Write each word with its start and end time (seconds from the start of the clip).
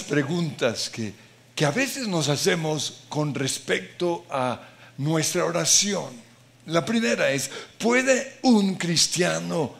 preguntas 0.00 0.90
que, 0.90 1.14
que 1.54 1.64
a 1.64 1.70
veces 1.70 2.08
nos 2.08 2.28
hacemos 2.28 3.04
con 3.08 3.34
respecto 3.34 4.24
a 4.30 4.60
nuestra 4.98 5.44
oración. 5.44 6.24
La 6.66 6.84
primera 6.84 7.30
es, 7.30 7.50
¿puede 7.78 8.38
un 8.42 8.76
cristiano 8.76 9.74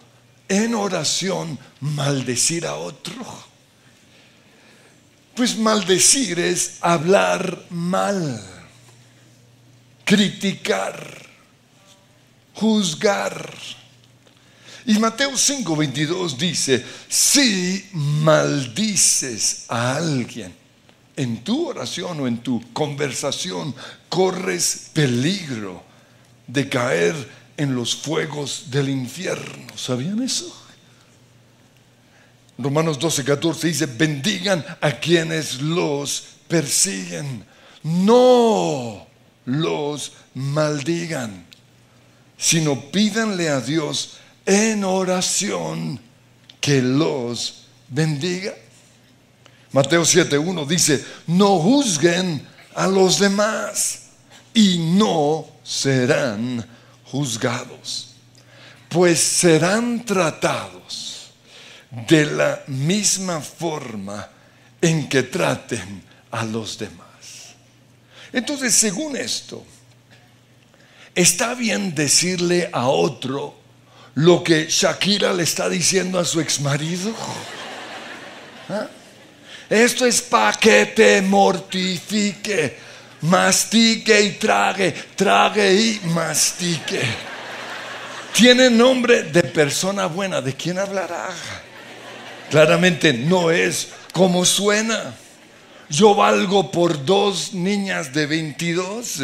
en 0.48 0.74
oración 0.74 1.59
maldecir 1.80 2.66
a 2.66 2.74
otro? 2.74 3.24
Pues 5.34 5.56
maldecir 5.56 6.38
es 6.38 6.78
hablar 6.80 7.65
mal, 7.70 8.41
criticar, 10.05 11.27
juzgar. 12.55 13.52
Y 14.87 14.98
Mateo 14.98 15.33
5:22 15.33 16.37
dice, 16.37 16.84
si 17.09 17.88
maldices 17.92 19.65
a 19.69 19.97
alguien 19.97 20.55
en 21.16 21.42
tu 21.42 21.69
oración 21.69 22.20
o 22.20 22.27
en 22.27 22.38
tu 22.38 22.62
conversación, 22.73 23.75
corres 24.09 24.91
peligro 24.92 25.83
de 26.47 26.69
caer 26.69 27.15
en 27.56 27.75
los 27.75 27.95
fuegos 27.95 28.65
del 28.70 28.89
infierno. 28.89 29.77
¿Sabían 29.77 30.23
eso? 30.23 30.55
Romanos 32.59 32.98
12, 32.98 33.25
14 33.25 33.66
dice, 33.66 33.87
bendigan 33.87 34.64
a 34.80 34.92
quienes 34.92 35.61
los 35.61 36.25
persiguen, 36.47 37.45
no 37.83 39.06
los 39.47 40.12
maldigan, 40.34 41.45
sino 42.37 42.80
pídanle 42.91 43.48
a 43.48 43.61
Dios 43.61 44.19
en 44.47 44.84
oración 44.84 46.00
que 46.61 46.83
los 46.83 47.67
bendiga. 47.89 48.55
Mateo 49.73 50.03
7.1 50.03 50.67
dice, 50.67 51.05
no 51.27 51.59
juzguen 51.59 52.47
a 52.75 52.86
los 52.86 53.19
demás 53.19 54.03
y 54.53 54.78
no 54.78 55.47
serán 55.62 56.64
juzgados, 57.05 58.14
pues 58.89 59.20
serán 59.20 60.05
tratados 60.05 61.33
de 62.08 62.27
la 62.27 62.62
misma 62.67 63.41
forma 63.41 64.29
en 64.81 65.08
que 65.08 65.23
traten 65.23 66.03
a 66.31 66.45
los 66.45 66.79
demás. 66.79 67.55
Entonces, 68.33 68.75
según 68.75 69.17
esto, 69.17 69.64
está 71.14 71.55
bien 71.55 71.95
decirle 71.95 72.69
a 72.73 72.89
otro 72.89 73.64
lo 74.17 74.43
que 74.45 74.67
Shakira 74.69 75.33
le 75.33 75.43
está 75.43 75.69
diciendo 75.69 76.19
a 76.19 76.25
su 76.25 76.41
exmarido. 76.41 77.12
¿Ah? 78.69 78.87
Esto 79.69 80.07
es 80.07 80.23
para 80.23 80.57
que 80.59 80.87
te 80.87 81.23
mortifique, 81.23 82.77
mastique 83.23 84.20
y 84.20 84.31
trague, 84.33 84.92
trague 85.17 85.75
y 85.75 86.01
mastique. 86.05 87.01
Tiene 88.35 88.69
nombre 88.69 89.23
de 89.25 89.42
persona 89.42 90.07
buena. 90.07 90.41
¿De 90.41 90.55
quién 90.55 90.79
hablará? 90.79 91.29
Claramente 92.51 93.12
no 93.12 93.51
es 93.51 93.89
como 94.12 94.45
suena. 94.45 95.15
Yo 95.89 96.15
valgo 96.15 96.70
por 96.70 97.05
dos 97.05 97.55
niñas 97.55 98.12
de 98.12 98.27
22. 98.27 99.23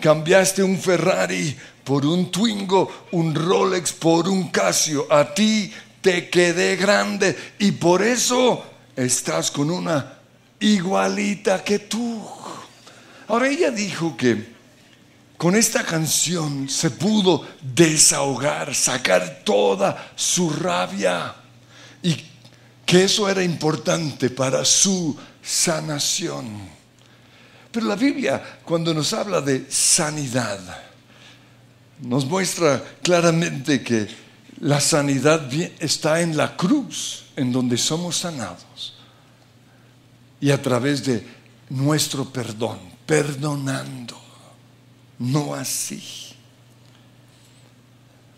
Cambiaste 0.00 0.62
un 0.62 0.78
Ferrari 0.78 1.56
por 1.86 2.04
un 2.04 2.32
Twingo, 2.32 3.06
un 3.12 3.32
Rolex 3.32 3.92
por 3.92 4.28
un 4.28 4.48
Casio. 4.48 5.06
A 5.08 5.32
ti 5.32 5.72
te 6.00 6.28
quedé 6.28 6.74
grande 6.74 7.54
y 7.60 7.70
por 7.70 8.02
eso 8.02 8.64
estás 8.96 9.52
con 9.52 9.70
una 9.70 10.18
igualita 10.58 11.62
que 11.62 11.78
tú. 11.78 12.20
Ahora 13.28 13.48
ella 13.48 13.70
dijo 13.70 14.16
que 14.16 14.56
con 15.36 15.54
esta 15.54 15.84
canción 15.84 16.68
se 16.68 16.90
pudo 16.90 17.46
desahogar, 17.62 18.74
sacar 18.74 19.42
toda 19.44 20.10
su 20.16 20.50
rabia 20.50 21.36
y 22.02 22.16
que 22.84 23.04
eso 23.04 23.28
era 23.28 23.44
importante 23.44 24.30
para 24.30 24.64
su 24.64 25.16
sanación. 25.40 26.68
Pero 27.70 27.86
la 27.86 27.94
Biblia, 27.94 28.58
cuando 28.64 28.92
nos 28.92 29.12
habla 29.12 29.40
de 29.40 29.70
sanidad, 29.70 30.58
nos 32.00 32.26
muestra 32.26 32.82
claramente 33.02 33.82
que 33.82 34.06
la 34.60 34.80
sanidad 34.80 35.52
está 35.78 36.20
en 36.20 36.36
la 36.36 36.56
cruz, 36.56 37.24
en 37.36 37.52
donde 37.52 37.76
somos 37.76 38.16
sanados, 38.16 38.94
y 40.40 40.50
a 40.50 40.60
través 40.60 41.04
de 41.04 41.26
nuestro 41.70 42.24
perdón, 42.24 42.78
perdonando, 43.04 44.20
no 45.18 45.54
así. 45.54 46.26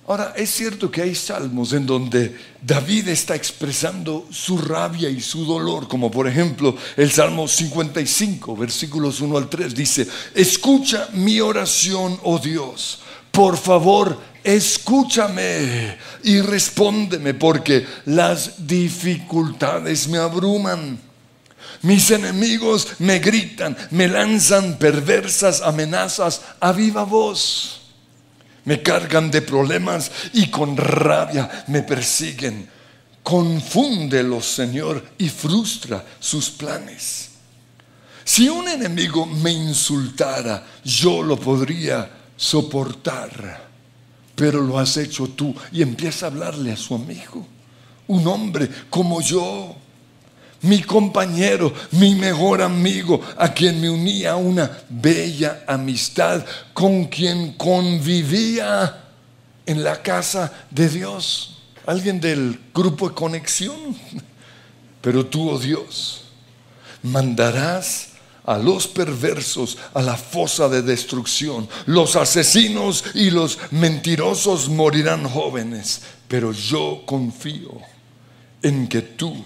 Ahora, 0.07 0.33
es 0.35 0.49
cierto 0.51 0.91
que 0.91 1.03
hay 1.03 1.15
salmos 1.15 1.75
en 1.75 1.85
donde 1.85 2.35
David 2.63 3.09
está 3.09 3.35
expresando 3.35 4.27
su 4.31 4.57
rabia 4.57 5.11
y 5.11 5.21
su 5.21 5.45
dolor, 5.45 5.87
como 5.87 6.11
por 6.11 6.27
ejemplo 6.27 6.75
el 6.97 7.11
Salmo 7.11 7.47
55, 7.47 8.57
versículos 8.57 9.21
1 9.21 9.37
al 9.37 9.51
3, 9.51 9.75
dice, 9.75 10.09
escucha 10.35 11.11
mi 11.13 11.41
oración, 11.41 12.19
oh 12.23 12.39
Dios, 12.39 13.01
por 13.39 13.57
favor, 13.57 14.19
escúchame 14.43 15.97
y 16.25 16.41
respóndeme, 16.41 17.35
porque 17.35 17.87
las 18.07 18.67
dificultades 18.67 20.09
me 20.09 20.19
abruman. 20.19 20.99
Mis 21.83 22.11
enemigos 22.11 22.89
me 22.99 23.21
gritan, 23.21 23.77
me 23.93 24.09
lanzan 24.09 24.77
perversas 24.77 25.63
amenazas 25.63 26.41
a 26.59 26.73
viva 26.73 27.05
voz 27.05 27.77
me 28.65 28.83
cargan 28.83 29.31
de 29.31 29.41
problemas 29.41 30.11
y 30.33 30.51
con 30.51 30.77
rabia 30.77 31.65
me 31.69 31.83
persiguen. 31.83 32.69
Confúndelos, 33.23 34.47
Señor, 34.47 35.13
y 35.17 35.29
frustra 35.29 36.05
sus 36.19 36.51
planes. 36.51 37.29
Si 38.25 38.49
un 38.49 38.69
enemigo 38.69 39.25
me 39.27 39.53
insultara, 39.53 40.67
yo 40.85 41.23
lo 41.23 41.39
podría 41.39 42.18
soportar, 42.39 43.69
pero 44.35 44.63
lo 44.63 44.79
has 44.79 44.97
hecho 44.97 45.27
tú 45.27 45.55
y 45.73 45.83
empieza 45.83 46.25
a 46.25 46.31
hablarle 46.31 46.73
a 46.73 46.77
su 46.77 46.95
amigo, 46.95 47.47
un 48.07 48.27
hombre 48.27 48.71
como 48.89 49.21
yo 49.21 49.77
mi 50.63 50.83
compañero, 50.83 51.73
mi 51.93 52.15
mejor 52.15 52.63
amigo, 52.63 53.21
a 53.37 53.53
quien 53.53 53.81
me 53.81 53.89
unía 53.89 54.37
una 54.37 54.83
bella 54.89 55.65
amistad, 55.67 56.45
con 56.73 57.05
quien 57.05 57.53
convivía 57.53 59.05
en 59.67 59.85
la 59.85 60.03
casa 60.03 60.53
de 60.71 60.89
Dios. 60.89 61.59
Alguien 61.87 62.21
del 62.21 62.59
grupo 62.75 63.09
de 63.09 63.15
conexión. 63.15 63.97
Pero 65.01 65.25
tú, 65.27 65.49
oh 65.49 65.59
Dios, 65.59 66.23
mandarás 67.05 68.09
a 68.49 68.57
los 68.57 68.89
perversos 68.89 69.77
a 69.93 70.01
la 70.01 70.17
fosa 70.17 70.71
de 70.71 70.81
destrucción. 70.81 71.69
Los 71.85 72.17
asesinos 72.17 73.05
y 73.13 73.31
los 73.31 73.59
mentirosos 73.73 74.71
morirán 74.71 75.29
jóvenes. 75.29 76.01
Pero 76.29 76.53
yo 76.53 77.03
confío 77.05 77.79
en 78.63 78.89
que 78.89 79.03
tú 79.03 79.45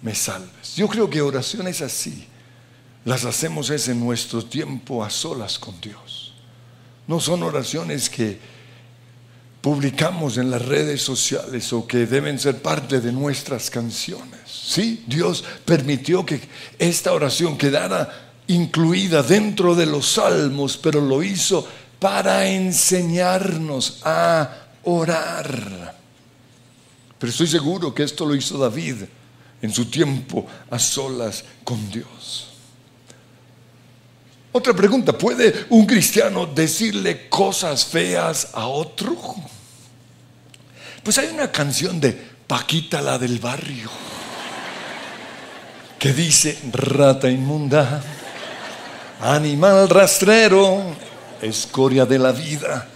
me 0.00 0.14
salves. 0.14 0.74
Yo 0.74 0.88
creo 0.88 1.10
que 1.10 1.20
oraciones 1.20 1.82
así 1.82 2.26
las 3.04 3.26
hacemos 3.26 3.68
es 3.68 3.88
en 3.88 4.00
nuestro 4.00 4.42
tiempo 4.42 5.04
a 5.04 5.10
solas 5.10 5.58
con 5.58 5.78
Dios. 5.78 6.32
No 7.06 7.20
son 7.20 7.42
oraciones 7.42 8.08
que 8.08 8.40
publicamos 9.66 10.38
en 10.38 10.48
las 10.48 10.64
redes 10.64 11.02
sociales 11.02 11.72
o 11.72 11.88
que 11.88 12.06
deben 12.06 12.38
ser 12.38 12.62
parte 12.62 13.00
de 13.00 13.10
nuestras 13.10 13.68
canciones. 13.68 14.38
Sí, 14.46 15.02
Dios 15.08 15.42
permitió 15.64 16.24
que 16.24 16.40
esta 16.78 17.12
oración 17.12 17.58
quedara 17.58 18.30
incluida 18.46 19.24
dentro 19.24 19.74
de 19.74 19.86
los 19.86 20.06
salmos, 20.06 20.76
pero 20.76 21.00
lo 21.00 21.20
hizo 21.20 21.66
para 21.98 22.46
enseñarnos 22.46 24.02
a 24.04 24.48
orar. 24.84 25.96
Pero 27.18 27.30
estoy 27.32 27.48
seguro 27.48 27.92
que 27.92 28.04
esto 28.04 28.24
lo 28.24 28.36
hizo 28.36 28.58
David 28.58 29.02
en 29.60 29.72
su 29.72 29.86
tiempo 29.86 30.46
a 30.70 30.78
solas 30.78 31.44
con 31.64 31.90
Dios. 31.90 32.50
Otra 34.52 34.72
pregunta, 34.72 35.18
¿puede 35.18 35.66
un 35.70 35.86
cristiano 35.86 36.46
decirle 36.46 37.28
cosas 37.28 37.84
feas 37.84 38.50
a 38.52 38.68
otro? 38.68 39.16
Pues 41.06 41.18
hay 41.18 41.28
una 41.28 41.52
canción 41.52 42.00
de 42.00 42.20
Paquita 42.48 43.00
la 43.00 43.16
del 43.16 43.38
barrio 43.38 43.88
que 46.00 46.12
dice, 46.12 46.58
rata 46.72 47.30
inmunda, 47.30 48.02
animal 49.20 49.88
rastrero, 49.88 50.82
escoria 51.40 52.06
de 52.06 52.18
la 52.18 52.32
vida, 52.32 52.88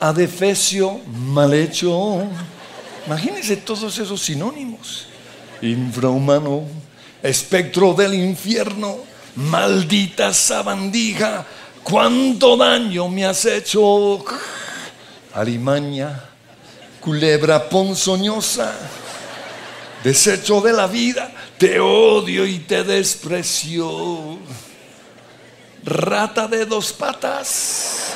adefesio 0.00 0.98
mal 1.12 1.52
hecho. 1.52 2.22
Imagínense 3.04 3.58
todos 3.58 3.98
esos 3.98 4.22
sinónimos 4.22 5.06
infrahumano, 5.60 6.62
espectro 7.22 7.92
del 7.92 8.14
infierno, 8.14 8.96
maldita 9.36 10.32
sabandija, 10.32 11.44
cuánto 11.82 12.56
daño 12.56 13.08
me 13.08 13.26
has 13.26 13.44
hecho. 13.44 14.24
Alimaña, 15.34 16.27
culebra 17.08 17.70
ponzoñosa, 17.70 18.70
desecho 20.04 20.60
de 20.60 20.74
la 20.74 20.86
vida, 20.86 21.32
te 21.56 21.80
odio 21.80 22.44
y 22.44 22.58
te 22.58 22.84
desprecio. 22.84 24.38
Rata 25.84 26.46
de 26.46 26.66
dos 26.66 26.92
patas, 26.92 28.12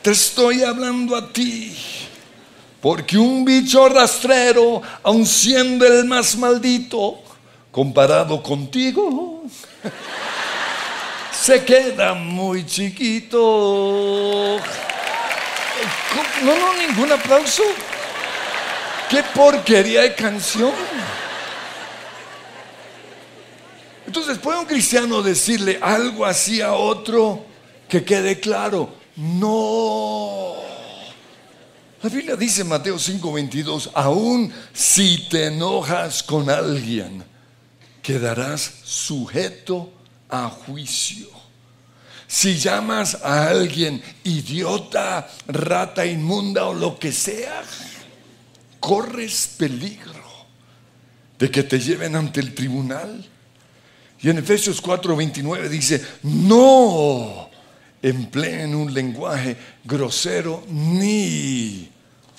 te 0.00 0.12
estoy 0.12 0.62
hablando 0.62 1.14
a 1.14 1.30
ti. 1.30 1.76
Porque 2.80 3.18
un 3.18 3.44
bicho 3.44 3.86
rastrero, 3.86 4.80
aun 5.02 5.26
siendo 5.26 5.86
el 5.86 6.06
más 6.06 6.34
maldito, 6.38 7.20
comparado 7.70 8.42
contigo, 8.42 9.44
se 11.30 11.62
queda 11.62 12.14
muy 12.14 12.64
chiquito. 12.64 14.58
No, 16.44 16.56
no, 16.56 16.74
ningún 16.74 17.12
aplauso. 17.12 17.62
Qué 19.08 19.22
porquería 19.34 20.02
de 20.02 20.14
canción. 20.14 20.72
Entonces, 24.06 24.38
¿puede 24.38 24.58
un 24.58 24.66
cristiano 24.66 25.22
decirle 25.22 25.78
algo 25.80 26.26
así 26.26 26.60
a 26.60 26.74
otro 26.74 27.46
que 27.88 28.04
quede 28.04 28.40
claro? 28.40 28.94
No. 29.16 30.56
La 32.02 32.10
Biblia 32.10 32.34
dice 32.34 32.62
en 32.62 32.68
Mateo 32.68 32.96
5:22, 32.98 33.90
aún 33.94 34.52
si 34.72 35.28
te 35.28 35.46
enojas 35.46 36.22
con 36.22 36.50
alguien, 36.50 37.24
quedarás 38.02 38.72
sujeto 38.82 39.92
a 40.28 40.48
juicio. 40.48 41.41
Si 42.32 42.56
llamas 42.56 43.18
a 43.22 43.48
alguien 43.48 44.02
idiota, 44.24 45.28
rata 45.48 46.06
inmunda 46.06 46.64
o 46.64 46.72
lo 46.72 46.98
que 46.98 47.12
sea, 47.12 47.62
corres 48.80 49.54
peligro 49.58 50.46
de 51.38 51.50
que 51.50 51.62
te 51.62 51.78
lleven 51.78 52.16
ante 52.16 52.40
el 52.40 52.54
tribunal. 52.54 53.22
Y 54.22 54.30
en 54.30 54.38
Efesios 54.38 54.82
4:29 54.82 55.68
dice, 55.68 56.02
no 56.22 57.50
empleen 58.00 58.76
un 58.76 58.94
lenguaje 58.94 59.54
grosero 59.84 60.64
ni 60.70 61.90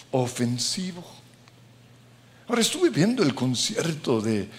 ofensivo. 0.10 1.06
Ahora 2.48 2.62
estuve 2.62 2.90
viendo 2.90 3.22
el 3.22 3.36
concierto 3.36 4.22
de, 4.22 4.50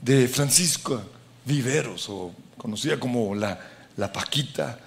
de 0.00 0.28
Francisco 0.28 1.02
Viveros, 1.44 2.08
o 2.08 2.34
conocida 2.56 2.98
como 2.98 3.34
la, 3.34 3.71
la 3.96 4.12
Paquita, 4.12 4.78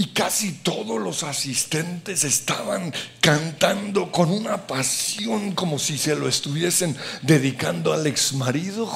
y 0.00 0.06
casi 0.06 0.52
todos 0.62 0.98
los 0.98 1.24
asistentes 1.24 2.24
estaban 2.24 2.90
cantando 3.20 4.10
con 4.10 4.30
una 4.30 4.66
pasión 4.66 5.52
como 5.52 5.78
si 5.78 5.98
se 5.98 6.16
lo 6.16 6.26
estuviesen 6.26 6.96
dedicando 7.20 7.92
al 7.92 8.06
ex 8.06 8.32
marido 8.32 8.90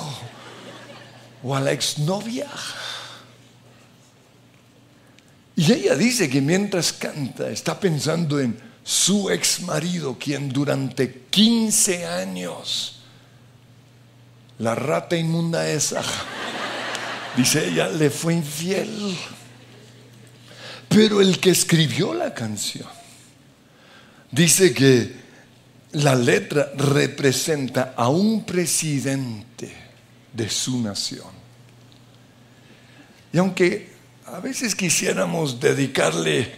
o 1.42 1.54
a 1.54 1.60
la 1.60 1.72
exnovia. 1.72 2.48
Y 5.56 5.70
ella 5.72 5.94
dice 5.94 6.30
que 6.30 6.40
mientras 6.40 6.94
canta 6.94 7.50
está 7.50 7.78
pensando 7.78 8.40
en 8.40 8.58
su 8.82 9.28
ex 9.28 9.60
marido, 9.60 10.18
quien 10.18 10.48
durante 10.48 11.26
15 11.28 12.06
años, 12.06 13.00
la 14.58 14.74
rata 14.74 15.16
inmunda 15.16 15.68
esa, 15.68 16.02
dice 17.36 17.68
ella, 17.68 17.88
le 17.88 18.08
fue 18.08 18.32
infiel. 18.32 19.14
Pero 20.94 21.20
el 21.20 21.40
que 21.40 21.50
escribió 21.50 22.14
la 22.14 22.32
canción 22.32 22.86
dice 24.30 24.72
que 24.72 25.12
la 25.90 26.14
letra 26.14 26.70
representa 26.76 27.94
a 27.96 28.08
un 28.08 28.44
presidente 28.44 29.74
de 30.32 30.48
su 30.48 30.80
nación. 30.80 31.26
Y 33.32 33.38
aunque 33.38 33.90
a 34.26 34.38
veces 34.38 34.76
quisiéramos 34.76 35.58
dedicarle 35.58 36.52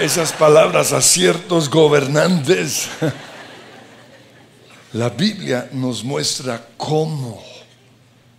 esas 0.00 0.32
palabras 0.32 0.92
a 0.92 1.00
ciertos 1.00 1.70
gobernantes, 1.70 2.88
la 4.94 5.10
Biblia 5.10 5.68
nos 5.70 6.02
muestra 6.02 6.66
cómo 6.76 7.40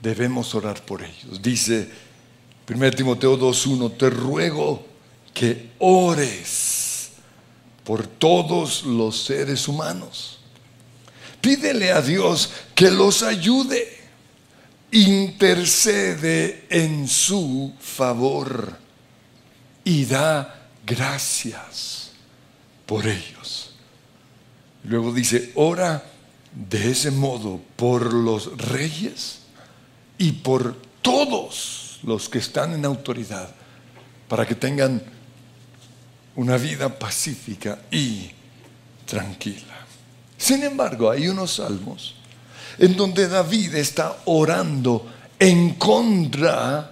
debemos 0.01 0.53
orar 0.55 0.83
por 0.83 1.03
ellos. 1.03 1.41
Dice 1.41 2.06
1 2.69 2.91
Timoteo 2.91 3.37
2.1, 3.39 3.97
te 3.97 4.09
ruego 4.09 4.85
que 5.33 5.71
ores 5.79 7.11
por 7.83 8.05
todos 8.05 8.83
los 8.83 9.23
seres 9.23 9.67
humanos. 9.67 10.39
Pídele 11.39 11.91
a 11.91 12.01
Dios 12.01 12.49
que 12.75 12.91
los 12.91 13.23
ayude 13.23 13.95
intercede 14.91 16.65
en 16.69 17.07
su 17.07 17.73
favor 17.79 18.77
y 19.83 20.05
da 20.05 20.69
gracias 20.85 22.11
por 22.85 23.05
ellos. 23.05 23.75
Luego 24.83 25.13
dice, 25.13 25.51
ora 25.55 26.03
de 26.53 26.91
ese 26.91 27.11
modo 27.11 27.61
por 27.75 28.13
los 28.13 28.57
reyes 28.57 29.39
y 30.17 30.31
por 30.31 30.75
todos 31.01 31.86
los 32.03 32.29
que 32.29 32.39
están 32.39 32.73
en 32.73 32.85
autoridad, 32.85 33.49
para 34.27 34.45
que 34.45 34.55
tengan 34.55 35.01
una 36.35 36.57
vida 36.57 36.97
pacífica 36.97 37.79
y 37.91 38.31
tranquila. 39.05 39.85
Sin 40.37 40.63
embargo, 40.63 41.09
hay 41.09 41.27
unos 41.27 41.55
salmos 41.55 42.15
en 42.77 42.95
donde 42.95 43.27
David 43.27 43.75
está 43.75 44.17
orando 44.25 45.11
en 45.39 45.75
contra 45.75 46.91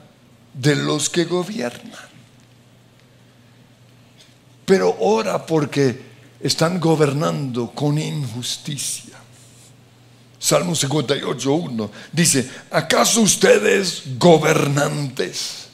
de 0.54 0.76
los 0.76 1.10
que 1.10 1.26
gobiernan. 1.26 2.10
Pero 4.66 4.96
ora 5.00 5.46
porque 5.46 6.02
están 6.40 6.80
gobernando 6.80 7.72
con 7.72 8.00
injusticia. 8.00 9.16
Salmo 10.40 10.74
58.1 10.74 11.90
dice, 12.12 12.50
¿acaso 12.70 13.22
ustedes 13.22 14.04
gobernantes 14.18 15.68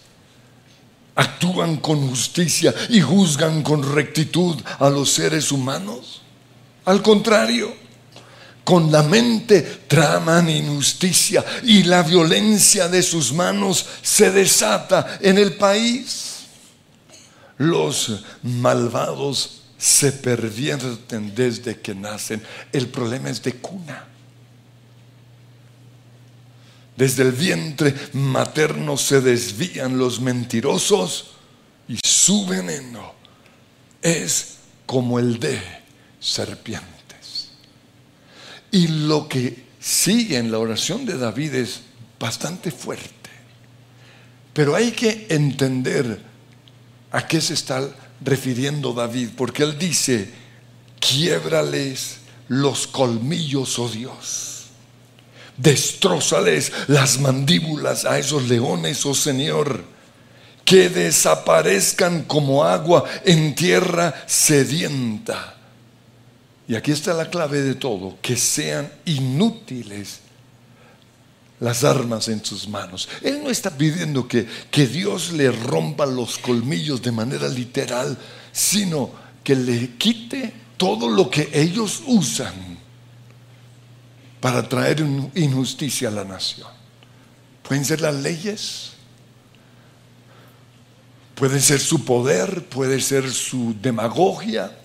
actúan 1.15 1.77
con 1.77 2.07
justicia 2.07 2.73
y 2.89 3.01
juzgan 3.01 3.63
con 3.63 3.93
rectitud 3.93 4.55
a 4.79 4.89
los 4.89 5.11
seres 5.11 5.51
humanos? 5.51 6.21
Al 6.85 7.01
contrario, 7.01 7.73
con 8.63 8.91
la 8.91 9.03
mente 9.03 9.61
traman 9.87 10.49
injusticia 10.49 11.43
y 11.63 11.83
la 11.83 12.03
violencia 12.03 12.87
de 12.87 13.01
sus 13.01 13.33
manos 13.33 13.85
se 14.01 14.31
desata 14.31 15.17
en 15.21 15.37
el 15.37 15.53
país. 15.53 16.45
Los 17.57 18.23
malvados 18.43 19.61
se 19.77 20.11
pervierten 20.11 21.33
desde 21.33 21.79
que 21.79 21.93
nacen. 21.95 22.41
El 22.71 22.87
problema 22.87 23.29
es 23.29 23.41
de 23.41 23.53
cuna. 23.53 24.10
Desde 27.01 27.23
el 27.23 27.31
vientre 27.31 27.95
materno 28.13 28.95
se 28.95 29.21
desvían 29.21 29.97
los 29.97 30.21
mentirosos 30.21 31.31
y 31.87 31.97
su 32.03 32.45
veneno 32.45 33.13
es 34.03 34.57
como 34.85 35.17
el 35.17 35.39
de 35.39 35.59
serpiente. 36.19 36.85
Y 38.69 38.87
lo 38.87 39.27
que 39.27 39.63
sigue 39.79 40.37
en 40.37 40.51
la 40.51 40.59
oración 40.59 41.03
de 41.07 41.17
David 41.17 41.55
es 41.55 41.79
bastante 42.19 42.69
fuerte. 42.69 43.31
Pero 44.53 44.75
hay 44.75 44.91
que 44.91 45.25
entender 45.31 46.21
a 47.11 47.25
qué 47.25 47.41
se 47.41 47.55
está 47.55 47.81
refiriendo 48.23 48.93
David, 48.93 49.29
porque 49.35 49.63
él 49.63 49.79
dice, 49.79 50.29
quiebrales 50.99 52.17
los 52.47 52.85
colmillos, 52.85 53.79
oh 53.79 53.89
Dios. 53.89 54.50
Destrózales 55.61 56.71
las 56.87 57.19
mandíbulas 57.19 58.05
a 58.05 58.17
esos 58.17 58.47
leones, 58.49 59.05
oh 59.05 59.13
Señor. 59.15 59.83
Que 60.65 60.89
desaparezcan 60.89 62.23
como 62.23 62.63
agua 62.63 63.03
en 63.25 63.55
tierra 63.55 64.23
sedienta 64.25 65.57
y 66.71 66.75
aquí 66.75 66.91
está 66.91 67.13
la 67.13 67.29
clave 67.29 67.61
de 67.61 67.75
todo, 67.75 68.17
que 68.21 68.37
sean 68.37 68.89
inútiles 69.03 70.21
las 71.59 71.83
armas 71.83 72.29
en 72.29 72.45
sus 72.45 72.65
manos. 72.65 73.09
Él 73.21 73.43
no 73.43 73.49
está 73.49 73.71
pidiendo 73.71 74.25
que, 74.25 74.47
que 74.71 74.87
Dios 74.87 75.33
le 75.33 75.51
rompa 75.51 76.05
los 76.05 76.37
colmillos 76.37 77.01
de 77.01 77.11
manera 77.11 77.49
literal, 77.49 78.17
sino 78.53 79.11
que 79.43 79.53
le 79.53 79.97
quite 79.97 80.53
todo 80.77 81.09
lo 81.09 81.29
que 81.29 81.49
ellos 81.51 82.03
usan 82.05 82.70
para 84.41 84.67
traer 84.67 84.99
injusticia 85.35 86.09
a 86.09 86.11
la 86.11 86.25
nación. 86.25 86.67
Pueden 87.63 87.85
ser 87.85 88.01
las 88.01 88.15
leyes, 88.15 88.91
puede 91.35 91.61
ser 91.61 91.79
su 91.79 92.03
poder, 92.03 92.65
puede 92.65 92.99
ser 92.99 93.31
su 93.31 93.75
demagogia. 93.81 94.77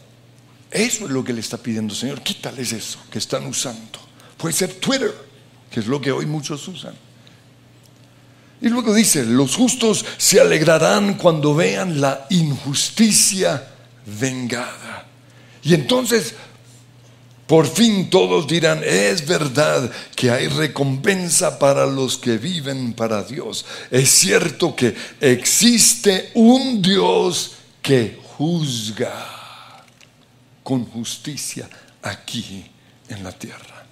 Eso 0.71 1.07
es 1.07 1.11
lo 1.11 1.25
que 1.25 1.33
le 1.33 1.41
está 1.41 1.57
pidiendo 1.57 1.95
Señor. 1.95 2.23
Quítales 2.23 2.73
eso 2.73 2.99
que 3.11 3.19
están 3.19 3.47
usando. 3.47 3.99
Puede 4.37 4.55
ser 4.55 4.75
Twitter, 4.75 5.13
que 5.71 5.81
es 5.81 5.87
lo 5.87 6.01
que 6.01 6.13
hoy 6.13 6.27
muchos 6.27 6.69
usan. 6.69 6.95
Y 8.61 8.69
luego 8.69 8.95
dice, 8.95 9.25
los 9.25 9.57
justos 9.57 10.05
se 10.19 10.41
alegrarán 10.41 11.15
cuando 11.15 11.55
vean 11.55 12.01
la 12.01 12.27
injusticia 12.31 13.69
vengada. 14.07 15.07
Y 15.63 15.75
entonces 15.75 16.35
por 17.47 17.69
fin 17.69 18.11
todos 18.11 18.49
dirán, 18.49 18.83
es 18.85 19.25
verdad 19.25 19.91
que 20.17 20.31
hay 20.31 20.49
recompensa 20.49 21.59
para 21.59 21.87
los 21.87 22.19
que 22.19 22.39
viven 22.39 22.93
para 22.93 23.23
Dios. 23.23 23.65
Es 23.91 24.11
cierto 24.11 24.75
que 24.75 24.97
existe 25.21 26.31
un 26.35 26.83
Dios 26.83 27.53
que 27.81 28.19
juzga 28.37 29.85
con 30.65 30.85
justicia 30.87 31.69
aquí 32.03 32.65
en 33.09 33.23
la 33.23 33.31
tierra. 33.31 33.87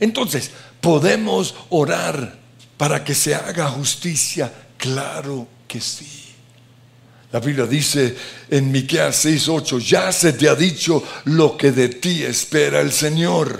Entonces, 0.00 0.50
¿podemos 0.80 1.54
orar 1.70 2.36
para 2.76 3.04
que 3.04 3.14
se 3.14 3.36
haga 3.36 3.68
justicia? 3.68 4.52
Claro 4.76 5.46
que 5.68 5.80
sí. 5.80 6.21
La 7.32 7.40
Biblia 7.40 7.64
dice 7.64 8.14
en 8.50 8.70
Miqueas 8.70 9.24
6:8, 9.24 9.78
ya 9.78 10.12
se 10.12 10.34
te 10.34 10.48
ha 10.48 10.54
dicho 10.54 11.02
lo 11.24 11.56
que 11.56 11.72
de 11.72 11.88
ti 11.88 12.22
espera 12.22 12.80
el 12.80 12.92
Señor, 12.92 13.58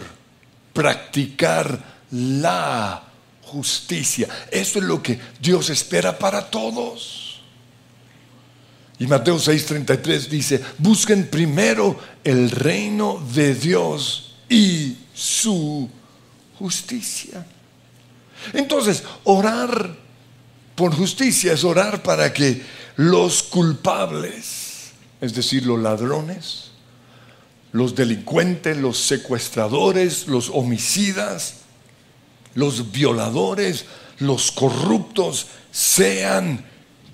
practicar 0.75 2.07
la 2.11 3.03
justicia. 3.43 4.29
Eso 4.51 4.79
es 4.79 4.85
lo 4.85 5.03
que 5.03 5.19
Dios 5.41 5.71
espera 5.71 6.19
para 6.19 6.51
todos. 6.51 7.41
Y 8.99 9.07
Mateo 9.07 9.37
6:33 9.39 10.29
dice, 10.29 10.63
busquen 10.77 11.29
primero 11.29 11.99
el 12.23 12.51
reino 12.51 13.27
de 13.35 13.55
Dios 13.55 14.35
y 14.51 14.99
su 15.15 15.89
justicia. 16.59 17.47
Entonces, 18.53 19.03
orar 19.25 20.02
por 20.75 20.95
justicia 20.95 21.53
es 21.53 21.65
orar 21.65 22.03
para 22.03 22.33
que 22.33 22.63
los 22.97 23.43
culpables, 23.43 24.93
es 25.21 25.35
decir, 25.35 25.67
los 25.67 25.79
ladrones, 25.79 26.71
los 27.73 27.95
delincuentes, 27.95 28.77
los 28.77 28.99
secuestradores, 28.99 30.29
los 30.29 30.51
homicidas, 30.51 31.57
los 32.55 32.93
violadores, 32.93 33.87
los 34.19 34.53
corruptos, 34.53 35.47
sean 35.71 36.65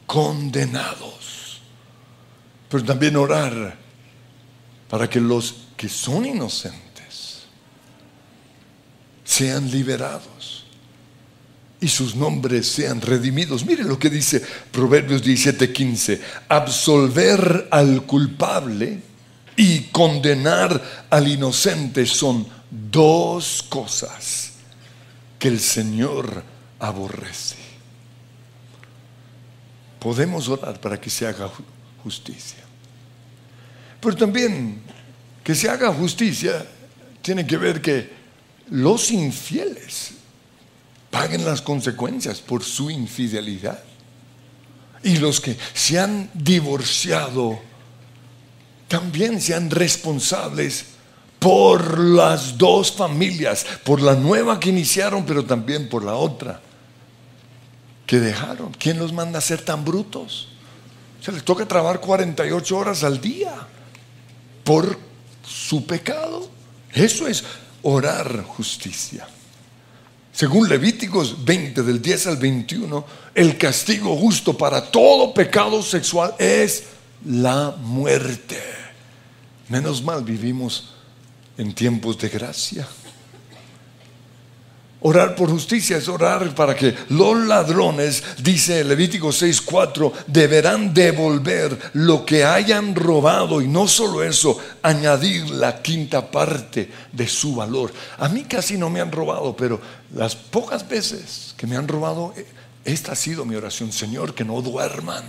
condenados. 0.07 1.61
Pero 2.69 2.85
también 2.85 3.17
orar 3.17 3.77
para 4.88 5.09
que 5.09 5.21
los 5.21 5.55
que 5.77 5.88
son 5.88 6.27
inocentes 6.27 7.45
sean 9.25 9.71
liberados 9.71 10.65
y 11.80 11.88
sus 11.88 12.16
nombres 12.16 12.66
sean 12.66 13.00
redimidos. 13.00 13.64
Mire 13.64 13.85
lo 13.85 13.99
que 13.99 14.11
dice 14.11 14.42
Proverbios 14.73 15.23
17:15, 15.23 16.20
absolver 16.49 17.68
al 17.70 18.02
culpable 18.02 19.00
y 19.56 19.82
condenar 19.85 21.06
al 21.11 21.28
inocente 21.28 22.06
son 22.06 22.47
dos 22.70 23.64
cosas 23.68 24.52
que 25.38 25.49
el 25.49 25.61
Señor 25.61 26.42
aborrece. 26.78 27.56
Podemos 29.99 30.49
orar 30.49 30.80
para 30.80 31.00
que 31.00 31.11
se 31.11 31.26
haga 31.26 31.50
justicia. 32.02 32.58
Pero 34.00 34.16
también 34.16 34.80
que 35.42 35.54
se 35.54 35.68
haga 35.68 35.92
justicia 35.92 36.64
tiene 37.20 37.47
que 37.47 37.56
ver 37.56 37.80
que 37.80 38.11
los 38.70 39.11
infieles 39.11 40.18
paguen 41.11 41.45
las 41.45 41.62
consecuencias 41.62 42.41
por 42.41 42.62
su 42.62 42.91
infidelidad. 42.91 43.83
Y 45.03 45.17
los 45.17 45.41
que 45.41 45.57
se 45.75 45.99
han 45.99 46.31
divorciado 46.35 47.61
también 48.88 49.41
sean 49.41 49.71
responsables 49.71 50.87
por 51.38 51.99
las 51.99 52.59
dos 52.59 52.93
familias, 52.93 53.65
por 53.85 54.00
la 54.00 54.15
nueva 54.15 54.59
que 54.59 54.71
iniciaron, 54.71 55.25
pero 55.25 55.45
también 55.45 55.88
por 55.88 56.05
la 56.05 56.15
otra 56.15 56.61
que 58.07 58.19
dejaron. 58.19 58.73
¿Quién 58.73 58.99
los 58.99 59.12
manda 59.12 59.38
a 59.38 59.43
ser 59.43 59.62
tan 59.62 59.85
brutos? 59.85 60.49
Se 61.21 61.31
les 61.31 61.45
toca 61.45 61.67
trabajar 61.67 62.00
48 62.00 62.77
horas 62.77 63.05
al 63.05 63.21
día 63.21 63.55
por 64.65 64.99
su 65.47 65.85
pecado. 65.87 66.49
Eso 66.93 67.29
es 67.29 67.45
orar 67.83 68.43
justicia. 68.45 69.29
Según 70.38 70.68
Levíticos 70.68 71.45
20, 71.45 71.83
del 71.83 72.00
10 72.00 72.28
al 72.28 72.37
21, 72.37 73.04
el 73.35 73.59
castigo 73.59 74.16
justo 74.16 74.57
para 74.57 74.88
todo 74.88 75.35
pecado 75.35 75.83
sexual 75.83 76.33
es 76.38 76.85
la 77.25 77.75
muerte. 77.76 78.57
Menos 79.68 80.00
mal 80.00 80.23
vivimos 80.23 80.95
en 81.57 81.75
tiempos 81.75 82.18
de 82.18 82.28
gracia. 82.28 82.87
Orar 85.00 85.37
por 85.37 85.49
justicia 85.49 85.97
es 85.97 86.09
orar 86.09 86.52
para 86.57 86.75
que 86.75 86.93
los 87.11 87.37
ladrones, 87.47 88.23
dice 88.43 88.83
Levítico 88.83 89.28
6:4, 89.28 90.12
deberán 90.26 90.93
devolver 90.93 91.90
lo 91.93 92.26
que 92.26 92.45
hayan 92.45 92.97
robado 92.97 93.62
y 93.62 93.69
no 93.69 93.87
solo 93.87 94.25
eso, 94.25 94.59
añadir 94.83 95.50
la 95.50 95.81
quinta 95.81 96.28
parte 96.28 96.90
de 97.12 97.28
su 97.28 97.55
valor. 97.55 97.93
A 98.19 98.28
mí 98.28 98.43
casi 98.43 98.76
no 98.76 98.90
me 98.90 99.00
han 99.00 99.12
robado, 99.12 99.57
pero 99.57 99.81
las 100.14 100.35
pocas 100.35 100.88
veces 100.88 101.55
que 101.57 101.69
me 101.69 101.76
han 101.76 101.87
robado, 101.87 102.35
eh, 102.37 102.45
esta 102.85 103.12
ha 103.12 103.17
sido 103.17 103.45
mi 103.45 103.55
oración, 103.55 103.93
Señor, 103.93 104.35
que 104.35 104.45
no 104.45 104.61
duerman 104.62 105.25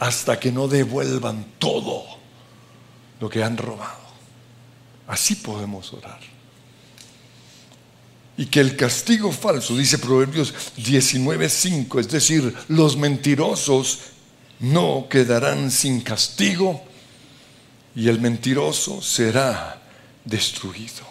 hasta 0.00 0.40
que 0.40 0.50
no 0.50 0.66
devuelvan 0.66 1.46
todo 1.60 2.02
lo 3.20 3.30
que 3.30 3.44
han 3.44 3.56
robado. 3.56 4.02
Así 5.06 5.36
podemos 5.36 5.92
orar 5.92 6.31
y 8.42 8.46
que 8.46 8.58
el 8.58 8.74
castigo 8.74 9.30
falso, 9.30 9.76
dice 9.76 9.98
Proverbios 9.98 10.52
19:5, 10.76 12.00
es 12.00 12.08
decir, 12.08 12.52
los 12.66 12.96
mentirosos 12.96 14.00
no 14.58 15.06
quedarán 15.08 15.70
sin 15.70 16.00
castigo 16.00 16.82
y 17.94 18.08
el 18.08 18.18
mentiroso 18.18 19.00
será 19.00 19.80
destruido. 20.24 21.06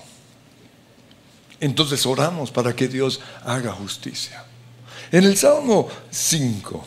Entonces 1.62 2.06
oramos 2.06 2.52
para 2.52 2.76
que 2.76 2.90
Dios 2.90 3.22
haga 3.46 3.72
justicia. 3.72 4.44
En 5.10 5.24
el 5.24 5.38
Salmo 5.38 5.88
5, 6.10 6.86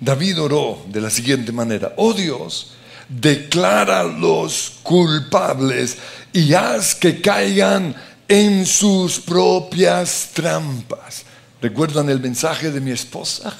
David 0.00 0.40
oró 0.40 0.84
de 0.88 1.02
la 1.02 1.10
siguiente 1.10 1.52
manera, 1.52 1.94
oh 1.98 2.12
Dios, 2.12 2.72
declara 3.08 4.02
los 4.02 4.72
culpables 4.82 5.98
y 6.32 6.52
haz 6.52 6.96
que 6.96 7.20
caigan 7.20 7.94
en 8.28 8.66
sus 8.66 9.20
propias 9.20 10.30
trampas. 10.32 11.24
¿Recuerdan 11.60 12.10
el 12.10 12.20
mensaje 12.20 12.70
de 12.70 12.80
mi 12.80 12.90
esposa? 12.90 13.54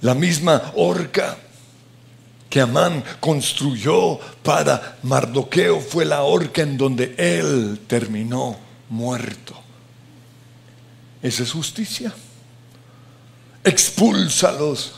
La 0.00 0.14
misma 0.14 0.72
horca 0.74 1.36
que 2.48 2.60
Amán 2.60 3.02
construyó 3.20 4.18
para 4.42 4.98
Mardoqueo 5.02 5.80
fue 5.80 6.04
la 6.04 6.22
horca 6.22 6.62
en 6.62 6.76
donde 6.76 7.14
él 7.18 7.80
terminó 7.86 8.56
muerto. 8.88 9.54
Esa 11.22 11.42
es 11.42 11.52
justicia. 11.52 12.12
Expúlsalos 13.64 14.94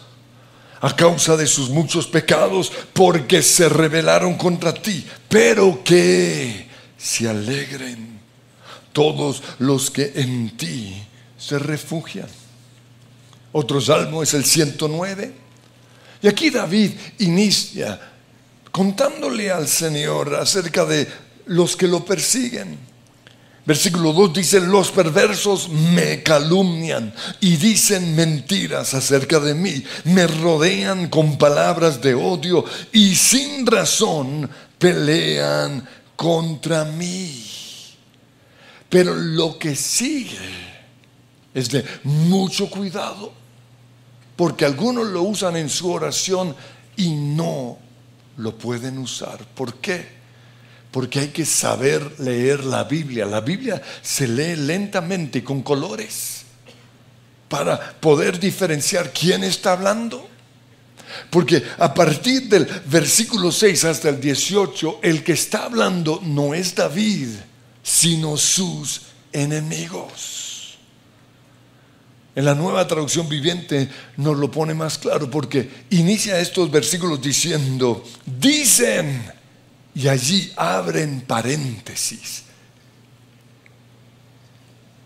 a 0.80 0.94
causa 0.94 1.36
de 1.36 1.46
sus 1.46 1.70
muchos 1.70 2.06
pecados 2.06 2.70
porque 2.92 3.42
se 3.42 3.68
rebelaron 3.68 4.34
contra 4.36 4.72
ti, 4.72 5.06
pero 5.28 5.82
que 5.82 6.68
se 6.96 7.28
alegren 7.28 8.07
todos 8.92 9.42
los 9.58 9.90
que 9.90 10.12
en 10.16 10.56
ti 10.56 11.02
se 11.38 11.58
refugian. 11.58 12.28
Otro 13.52 13.80
salmo 13.80 14.22
es 14.22 14.34
el 14.34 14.44
109. 14.44 15.32
Y 16.22 16.28
aquí 16.28 16.50
David 16.50 16.92
inicia 17.18 18.00
contándole 18.70 19.50
al 19.50 19.68
Señor 19.68 20.34
acerca 20.34 20.84
de 20.84 21.08
los 21.46 21.76
que 21.76 21.88
lo 21.88 22.04
persiguen. 22.04 22.78
Versículo 23.64 24.14
2 24.14 24.32
dice, 24.32 24.60
los 24.60 24.90
perversos 24.90 25.68
me 25.68 26.22
calumnian 26.22 27.12
y 27.40 27.56
dicen 27.56 28.16
mentiras 28.16 28.94
acerca 28.94 29.38
de 29.40 29.54
mí, 29.54 29.84
me 30.04 30.26
rodean 30.26 31.08
con 31.08 31.36
palabras 31.36 32.00
de 32.00 32.14
odio 32.14 32.64
y 32.92 33.14
sin 33.14 33.66
razón 33.66 34.48
pelean 34.78 35.86
contra 36.16 36.84
mí. 36.84 37.67
Pero 38.88 39.14
lo 39.14 39.58
que 39.58 39.76
sigue 39.76 40.38
es 41.52 41.70
de 41.70 41.84
mucho 42.04 42.70
cuidado, 42.70 43.32
porque 44.36 44.64
algunos 44.64 45.06
lo 45.08 45.22
usan 45.22 45.56
en 45.56 45.68
su 45.68 45.90
oración 45.90 46.54
y 46.96 47.10
no 47.10 47.78
lo 48.38 48.56
pueden 48.56 48.98
usar. 48.98 49.38
¿Por 49.54 49.74
qué? 49.74 50.18
Porque 50.90 51.20
hay 51.20 51.28
que 51.28 51.44
saber 51.44 52.18
leer 52.20 52.64
la 52.64 52.84
Biblia. 52.84 53.26
La 53.26 53.40
Biblia 53.40 53.82
se 54.00 54.26
lee 54.26 54.56
lentamente 54.56 55.44
con 55.44 55.62
colores 55.62 56.44
para 57.48 57.92
poder 57.94 58.38
diferenciar 58.38 59.12
quién 59.12 59.44
está 59.44 59.72
hablando. 59.72 60.28
Porque 61.30 61.62
a 61.78 61.92
partir 61.92 62.48
del 62.48 62.64
versículo 62.86 63.50
6 63.50 63.84
hasta 63.84 64.08
el 64.10 64.20
18, 64.20 65.00
el 65.02 65.24
que 65.24 65.32
está 65.32 65.64
hablando 65.64 66.20
no 66.22 66.54
es 66.54 66.74
David, 66.74 67.28
sino 67.88 68.36
sus 68.36 69.00
enemigos. 69.32 70.76
En 72.34 72.44
la 72.44 72.54
nueva 72.54 72.86
traducción 72.86 73.30
viviente 73.30 73.88
nos 74.18 74.36
lo 74.36 74.50
pone 74.50 74.74
más 74.74 74.98
claro 74.98 75.30
porque 75.30 75.86
inicia 75.88 76.38
estos 76.38 76.70
versículos 76.70 77.22
diciendo, 77.22 78.04
dicen, 78.26 79.24
y 79.94 80.06
allí 80.06 80.52
abren 80.54 81.22
paréntesis. 81.22 82.44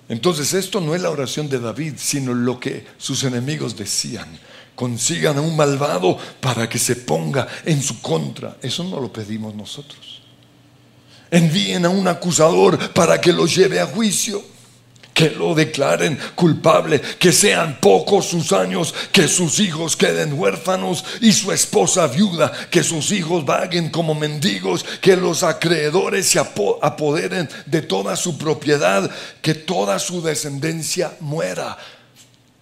Entonces 0.09 0.53
esto 0.53 0.81
no 0.81 0.97
es 0.97 1.03
la 1.03 1.11
oración 1.11 1.49
de 1.49 1.61
David, 1.61 1.95
sino 1.99 2.35
lo 2.35 2.59
que 2.59 2.85
sus 2.99 3.23
enemigos 3.23 3.77
decían. 3.77 4.27
Consigan 4.75 5.39
a 5.39 5.41
un 5.41 5.55
malvado 5.55 6.19
para 6.41 6.69
que 6.69 6.81
se 6.81 6.97
ponga 6.97 7.47
en 7.65 7.81
su 7.81 8.03
contra. 8.03 8.57
Eso 8.61 8.83
no 8.83 9.01
lo 9.01 9.13
pedimos 9.13 9.55
nosotros. 9.55 10.12
Envíen 11.33 11.85
a 11.85 11.89
un 11.89 12.07
acusador 12.07 12.93
para 12.93 13.21
que 13.21 13.33
lo 13.33 13.47
lleve 13.47 13.81
a 13.81 13.87
juicio 13.87 14.53
que 15.15 15.31
lo 15.31 15.55
declaren 15.55 16.19
culpable, 16.35 17.01
que 17.01 17.33
sean 17.33 17.79
pocos 17.81 18.27
sus 18.27 18.53
años, 18.53 18.95
que 19.13 19.29
sus 19.29 19.61
hijos 19.61 19.97
queden 19.97 20.39
huérfanos 20.39 21.05
y 21.21 21.33
su 21.33 21.53
esposa 21.53 22.07
viuda, 22.07 22.51
que 22.71 22.83
sus 22.83 23.13
hijos 23.13 23.45
vaguen 23.45 23.91
como 23.91 24.15
mendigos, 24.15 24.85
que 25.01 25.17
los 25.17 25.43
acreedores 25.43 26.29
se 26.29 26.39
apoderen 26.39 27.49
de 27.67 27.83
toda 27.83 28.17
su 28.17 28.39
propiedad, 28.39 29.11
que 29.41 29.55
toda 29.55 29.99
su 29.99 30.23
descendencia 30.23 31.17
muera, 31.21 31.77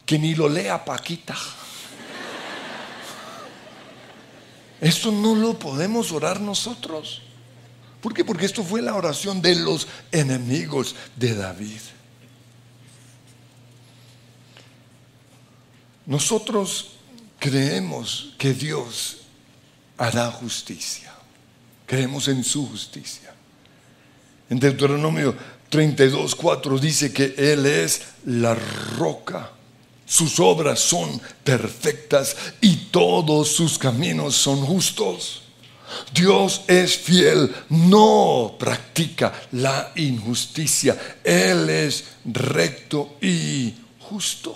que 0.04 0.18
ni 0.18 0.34
lo 0.34 0.48
lea 0.48 0.84
Paquita. 0.84 1.36
Esto 4.80 5.12
no 5.12 5.34
lo 5.34 5.58
podemos 5.58 6.10
orar 6.10 6.40
nosotros. 6.40 7.22
¿Por 8.00 8.14
qué? 8.14 8.25
Porque 8.25 8.47
esto 8.47 8.64
fue 8.64 8.80
la 8.80 8.95
oración 8.95 9.42
de 9.42 9.54
los 9.57 9.87
enemigos 10.11 10.95
de 11.16 11.35
David. 11.35 11.80
Nosotros 16.07 16.92
creemos 17.38 18.35
que 18.38 18.54
Dios 18.54 19.19
hará 19.99 20.30
justicia. 20.30 21.12
Creemos 21.87 22.28
en 22.28 22.42
su 22.42 22.66
justicia. 22.66 23.35
En 24.49 24.59
Deuteronomio 24.59 25.37
32, 25.69 26.35
4 26.35 26.78
dice 26.78 27.12
que 27.12 27.35
Él 27.37 27.66
es 27.66 28.02
la 28.25 28.57
roca. 28.99 29.52
Sus 30.07 30.40
obras 30.40 30.80
son 30.80 31.21
perfectas 31.45 32.37
y 32.61 32.76
todos 32.90 33.49
sus 33.49 33.78
caminos 33.78 34.35
son 34.35 34.61
justos. 34.62 35.42
Dios 36.12 36.62
es 36.66 36.99
fiel, 36.99 37.54
no 37.70 38.57
practica 38.59 39.33
la 39.53 39.92
injusticia. 39.96 41.18
Él 41.24 41.68
es 41.68 42.05
recto 42.24 43.16
y 43.20 43.74
justo. 44.00 44.55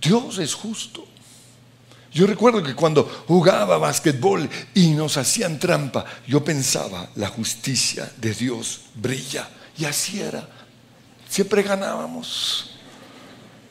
Dios 0.00 0.38
es 0.38 0.54
justo. 0.54 1.06
Yo 2.12 2.26
recuerdo 2.26 2.62
que 2.62 2.74
cuando 2.74 3.04
jugaba 3.26 3.76
básquetbol 3.76 4.48
y 4.72 4.88
nos 4.90 5.18
hacían 5.18 5.58
trampa, 5.58 6.04
yo 6.26 6.42
pensaba, 6.42 7.10
la 7.16 7.28
justicia 7.28 8.10
de 8.16 8.32
Dios 8.32 8.80
brilla. 8.94 9.48
Y 9.76 9.84
así 9.84 10.20
era. 10.20 10.48
Siempre 11.28 11.62
ganábamos. 11.62 12.70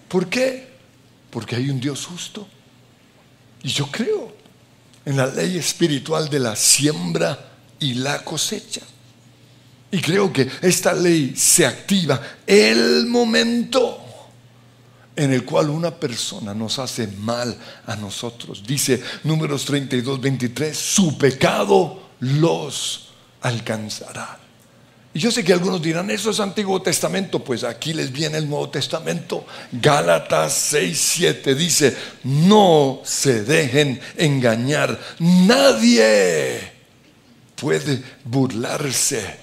¿Por 0.07 0.29
qué? 0.29 0.75
Porque 1.31 1.55
hay 1.55 1.69
un 1.69 1.79
Dios 1.79 2.05
justo. 2.05 2.47
Y 3.63 3.69
yo 3.69 3.87
creo 3.87 4.31
en 5.05 5.17
la 5.17 5.27
ley 5.27 5.57
espiritual 5.57 6.29
de 6.29 6.39
la 6.39 6.55
siembra 6.55 7.37
y 7.79 7.95
la 7.95 8.23
cosecha. 8.23 8.81
Y 9.91 10.01
creo 10.01 10.33
que 10.33 10.49
esta 10.61 10.93
ley 10.93 11.33
se 11.35 11.65
activa 11.65 12.21
el 12.45 13.05
momento 13.05 14.01
en 15.15 15.31
el 15.31 15.45
cual 15.45 15.69
una 15.69 15.91
persona 15.91 16.53
nos 16.53 16.79
hace 16.79 17.07
mal 17.07 17.55
a 17.85 17.95
nosotros. 17.95 18.63
Dice 18.65 19.01
números 19.23 19.63
32, 19.65 20.19
23, 20.19 20.77
su 20.77 21.17
pecado 21.17 22.01
los 22.19 23.09
alcanzará. 23.41 24.44
Y 25.15 25.19
yo 25.19 25.31
sé 25.31 25.45
que 25.45 25.53
algunos 25.53 25.81
dirán, 25.81 26.11
eso 26.11 26.29
es 26.29 26.41
Antiguo 26.41 26.81
Testamento, 26.81 27.41
pues 27.41 27.63
aquí 27.63 27.93
les 27.93 28.11
viene 28.11 28.37
el 28.37 28.49
Nuevo 28.49 28.69
Testamento. 28.69 29.47
Gálatas 29.71 30.51
6, 30.71 30.99
7 31.15 31.55
dice, 31.55 31.95
no 32.25 32.99
se 33.05 33.43
dejen 33.45 34.01
engañar, 34.17 34.99
nadie 35.19 36.69
puede 37.55 38.03
burlarse 38.25 39.37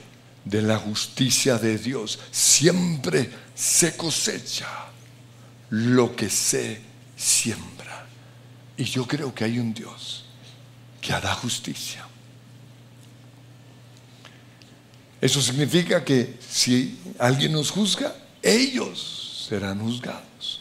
de 0.44 0.60
la 0.60 0.76
justicia 0.76 1.56
de 1.56 1.78
Dios, 1.78 2.18
siempre 2.30 3.30
se 3.54 3.96
cosecha 3.96 4.68
lo 5.70 6.14
que 6.14 6.28
se 6.28 6.82
siembra. 7.16 8.04
Y 8.76 8.84
yo 8.84 9.06
creo 9.06 9.34
que 9.34 9.44
hay 9.44 9.58
un 9.58 9.72
Dios 9.72 10.26
que 11.00 11.14
hará 11.14 11.32
justicia. 11.32 12.11
Eso 15.22 15.40
significa 15.40 16.04
que 16.04 16.36
si 16.50 16.98
alguien 17.16 17.52
nos 17.52 17.70
juzga, 17.70 18.12
ellos 18.42 19.46
serán 19.48 19.78
juzgados. 19.78 20.60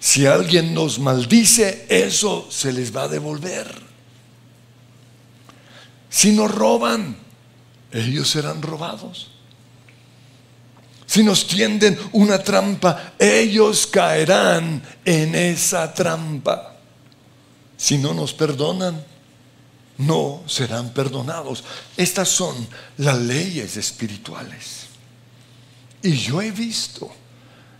Si 0.00 0.26
alguien 0.26 0.74
nos 0.74 0.98
maldice, 0.98 1.86
eso 1.88 2.48
se 2.50 2.72
les 2.72 2.94
va 2.94 3.04
a 3.04 3.08
devolver. 3.08 3.72
Si 6.10 6.32
nos 6.32 6.50
roban, 6.50 7.16
ellos 7.92 8.28
serán 8.28 8.62
robados. 8.62 9.30
Si 11.06 11.22
nos 11.22 11.46
tienden 11.46 11.96
una 12.10 12.42
trampa, 12.42 13.14
ellos 13.16 13.86
caerán 13.86 14.82
en 15.04 15.36
esa 15.36 15.94
trampa. 15.94 16.78
Si 17.76 17.96
no 17.96 18.12
nos 18.12 18.32
perdonan, 18.32 19.11
no 20.06 20.42
serán 20.46 20.90
perdonados. 20.90 21.64
Estas 21.96 22.28
son 22.28 22.54
las 22.98 23.18
leyes 23.18 23.76
espirituales. 23.76 24.86
Y 26.02 26.12
yo 26.12 26.42
he 26.42 26.50
visto 26.50 27.10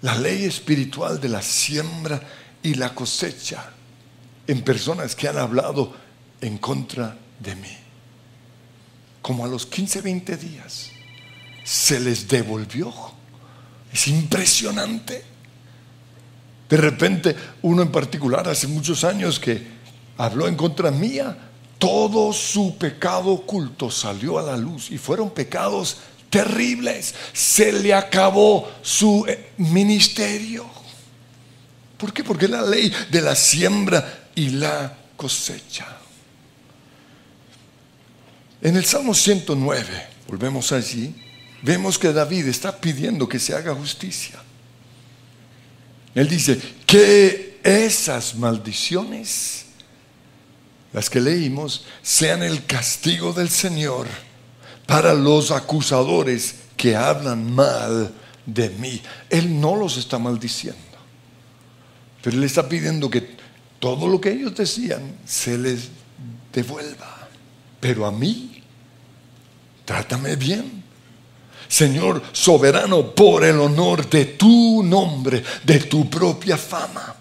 la 0.02 0.16
ley 0.16 0.44
espiritual 0.44 1.20
de 1.20 1.28
la 1.28 1.42
siembra 1.42 2.20
y 2.62 2.74
la 2.74 2.94
cosecha 2.94 3.70
en 4.46 4.62
personas 4.62 5.14
que 5.14 5.28
han 5.28 5.38
hablado 5.38 5.94
en 6.40 6.58
contra 6.58 7.16
de 7.38 7.56
mí. 7.56 7.76
Como 9.20 9.44
a 9.44 9.48
los 9.48 9.66
15, 9.66 10.02
20 10.02 10.36
días 10.36 10.90
se 11.64 12.00
les 12.00 12.26
devolvió 12.26 12.92
es 13.92 14.08
impresionante. 14.08 15.22
De 16.68 16.76
repente, 16.76 17.36
uno 17.62 17.82
en 17.82 17.92
particular, 17.92 18.48
hace 18.48 18.66
muchos 18.66 19.04
años 19.04 19.38
que 19.38 19.62
habló 20.16 20.48
en 20.48 20.56
contra 20.56 20.90
mía, 20.90 21.36
todo 21.82 22.32
su 22.32 22.76
pecado 22.78 23.32
oculto 23.32 23.90
salió 23.90 24.38
a 24.38 24.42
la 24.42 24.56
luz 24.56 24.92
y 24.92 24.98
fueron 24.98 25.30
pecados 25.30 25.96
terribles. 26.30 27.12
Se 27.32 27.72
le 27.72 27.92
acabó 27.92 28.70
su 28.82 29.26
eh, 29.26 29.50
ministerio. 29.56 30.64
¿Por 31.98 32.12
qué? 32.12 32.22
Porque 32.22 32.46
la 32.46 32.62
ley 32.62 32.92
de 33.10 33.20
la 33.20 33.34
siembra 33.34 34.28
y 34.36 34.50
la 34.50 34.96
cosecha. 35.16 35.88
En 38.60 38.76
el 38.76 38.84
Salmo 38.84 39.12
109, 39.12 40.06
volvemos 40.28 40.70
allí, 40.70 41.12
vemos 41.62 41.98
que 41.98 42.12
David 42.12 42.46
está 42.46 42.80
pidiendo 42.80 43.28
que 43.28 43.40
se 43.40 43.56
haga 43.56 43.74
justicia. 43.74 44.40
Él 46.14 46.28
dice 46.28 46.60
que 46.86 47.58
esas 47.64 48.36
maldiciones, 48.36 49.64
las 50.92 51.08
que 51.08 51.20
leímos, 51.20 51.84
sean 52.02 52.42
el 52.42 52.64
castigo 52.66 53.32
del 53.32 53.48
Señor 53.48 54.06
para 54.86 55.14
los 55.14 55.50
acusadores 55.50 56.56
que 56.76 56.96
hablan 56.96 57.54
mal 57.54 58.12
de 58.44 58.70
mí. 58.70 59.00
Él 59.30 59.60
no 59.60 59.76
los 59.76 59.96
está 59.96 60.18
maldiciendo, 60.18 60.80
pero 62.22 62.36
él 62.36 62.44
está 62.44 62.68
pidiendo 62.68 63.08
que 63.08 63.36
todo 63.78 64.06
lo 64.06 64.20
que 64.20 64.32
ellos 64.32 64.54
decían 64.54 65.16
se 65.24 65.58
les 65.58 65.88
devuelva. 66.52 67.28
Pero 67.80 68.06
a 68.06 68.12
mí, 68.12 68.62
trátame 69.84 70.36
bien 70.36 70.82
Señor 71.72 72.22
soberano, 72.32 73.14
por 73.14 73.42
el 73.42 73.58
honor 73.58 74.06
de 74.10 74.26
tu 74.26 74.82
nombre, 74.82 75.42
de 75.64 75.78
tu 75.78 76.10
propia 76.10 76.58
fama. 76.58 77.16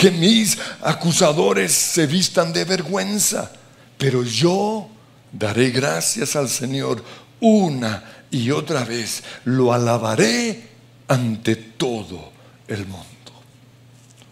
Que 0.00 0.10
mis 0.10 0.56
acusadores 0.80 1.72
se 1.72 2.06
vistan 2.06 2.54
de 2.54 2.64
vergüenza, 2.64 3.52
pero 3.98 4.22
yo 4.22 4.88
daré 5.30 5.68
gracias 5.68 6.36
al 6.36 6.48
Señor 6.48 7.04
una 7.38 8.24
y 8.30 8.50
otra 8.50 8.82
vez. 8.84 9.22
Lo 9.44 9.74
alabaré 9.74 10.70
ante 11.06 11.54
todo 11.54 12.32
el 12.66 12.86
mundo. 12.86 13.04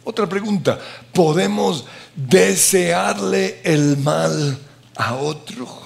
Otra 0.04 0.26
pregunta, 0.26 0.78
¿podemos 1.12 1.84
desearle 2.16 3.60
el 3.62 3.98
mal 3.98 4.58
a 4.96 5.16
otro? 5.16 5.82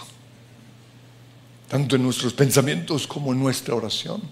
Tanto 1.68 1.96
en 1.96 2.04
nuestros 2.04 2.32
pensamientos 2.34 3.04
como 3.08 3.32
en 3.32 3.40
nuestra 3.40 3.74
oración. 3.74 4.22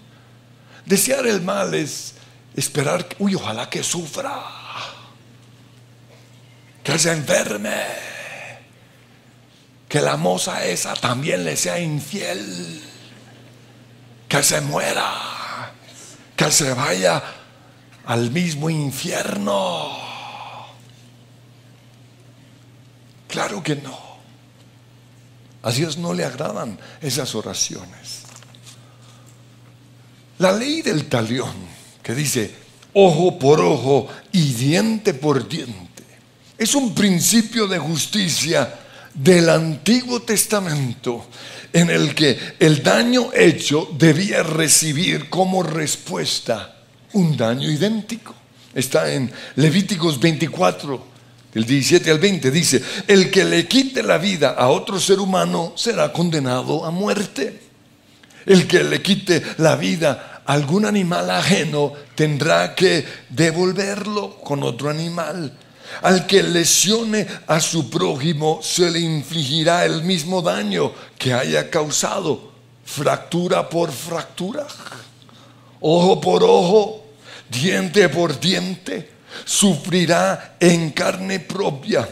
Desear 0.85 1.27
el 1.27 1.41
mal 1.41 1.73
es 1.73 2.13
esperar, 2.55 3.05
uy, 3.19 3.35
ojalá 3.35 3.69
que 3.69 3.83
sufra, 3.83 4.60
que 6.83 6.97
se 6.97 7.11
enferme, 7.11 7.75
que 9.87 10.01
la 10.01 10.17
moza 10.17 10.65
esa 10.65 10.93
también 10.95 11.43
le 11.43 11.55
sea 11.55 11.79
infiel, 11.79 12.81
que 14.27 14.43
se 14.43 14.61
muera, 14.61 15.73
que 16.35 16.51
se 16.51 16.73
vaya 16.73 17.21
al 18.05 18.31
mismo 18.31 18.69
infierno. 18.69 19.97
Claro 23.27 23.61
que 23.63 23.75
no. 23.75 24.11
A 25.63 25.71
Dios 25.71 25.97
no 25.97 26.13
le 26.13 26.25
agradan 26.25 26.79
esas 27.01 27.35
oraciones. 27.35 28.23
La 30.39 30.51
ley 30.51 30.81
del 30.81 31.07
talión, 31.07 31.53
que 32.01 32.15
dice 32.15 32.55
ojo 32.93 33.37
por 33.37 33.61
ojo 33.61 34.07
y 34.31 34.53
diente 34.53 35.13
por 35.13 35.47
diente, 35.47 35.90
es 36.61 36.75
un 36.75 36.93
principio 36.93 37.67
de 37.67 37.79
justicia 37.79 38.71
del 39.15 39.49
Antiguo 39.49 40.21
Testamento 40.21 41.25
en 41.73 41.89
el 41.89 42.13
que 42.13 42.37
el 42.59 42.83
daño 42.83 43.31
hecho 43.33 43.89
debía 43.97 44.43
recibir 44.43 45.27
como 45.27 45.63
respuesta 45.63 46.75
un 47.13 47.35
daño 47.35 47.67
idéntico. 47.67 48.35
Está 48.75 49.11
en 49.11 49.31
Levíticos 49.55 50.19
24, 50.19 51.03
del 51.51 51.65
17 51.65 52.11
al 52.11 52.19
20. 52.19 52.51
Dice, 52.51 52.79
el 53.07 53.31
que 53.31 53.43
le 53.43 53.67
quite 53.67 54.03
la 54.03 54.19
vida 54.19 54.51
a 54.51 54.67
otro 54.67 54.99
ser 54.99 55.19
humano 55.19 55.73
será 55.75 56.13
condenado 56.13 56.85
a 56.85 56.91
muerte. 56.91 57.59
El 58.45 58.67
que 58.67 58.83
le 58.83 59.01
quite 59.01 59.41
la 59.57 59.75
vida 59.75 60.43
a 60.45 60.53
algún 60.53 60.85
animal 60.85 61.27
ajeno 61.31 61.93
tendrá 62.13 62.75
que 62.75 63.03
devolverlo 63.29 64.35
con 64.41 64.61
otro 64.61 64.91
animal. 64.91 65.57
Al 66.01 66.25
que 66.25 66.41
lesione 66.41 67.27
a 67.47 67.59
su 67.59 67.89
prójimo 67.89 68.59
se 68.63 68.89
le 68.89 68.99
infligirá 68.99 69.85
el 69.85 70.03
mismo 70.03 70.41
daño 70.41 70.93
que 71.17 71.33
haya 71.33 71.69
causado, 71.69 72.51
fractura 72.85 73.69
por 73.69 73.91
fractura, 73.91 74.65
ojo 75.81 76.19
por 76.21 76.43
ojo, 76.43 77.05
diente 77.49 78.09
por 78.09 78.39
diente, 78.39 79.11
sufrirá 79.45 80.55
en 80.59 80.91
carne 80.91 81.39
propia 81.39 82.07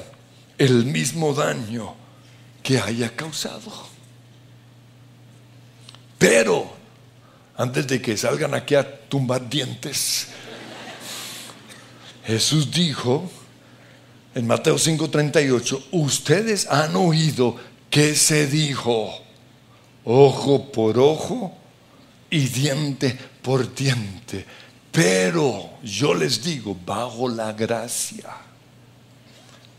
el 0.57 0.85
mismo 0.85 1.33
daño 1.33 1.95
que 2.61 2.79
haya 2.79 3.15
causado. 3.15 3.71
Pero, 6.17 6.69
antes 7.55 7.87
de 7.87 8.01
que 8.01 8.17
salgan 8.17 8.53
aquí 8.53 8.75
a 8.75 9.07
tumbar 9.07 9.49
dientes, 9.49 10.27
Jesús 12.25 12.69
dijo 12.69 13.31
en 14.35 14.47
Mateo 14.47 14.77
5:38, 14.77 15.83
ustedes 15.91 16.67
han 16.67 16.95
oído 16.95 17.55
que 17.89 18.15
se 18.15 18.47
dijo, 18.47 19.09
ojo 20.05 20.71
por 20.71 20.99
ojo 20.99 21.57
y 22.29 22.39
diente 22.47 23.17
por 23.41 23.73
diente. 23.73 24.45
Pero 24.91 25.69
yo 25.83 26.13
les 26.13 26.43
digo, 26.43 26.77
bajo 26.85 27.29
la 27.29 27.53
gracia, 27.53 28.29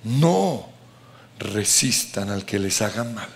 no 0.05 0.69
resistan 1.39 2.31
al 2.31 2.45
que 2.45 2.59
les 2.59 2.81
haga 2.83 3.05
mal. 3.05 3.29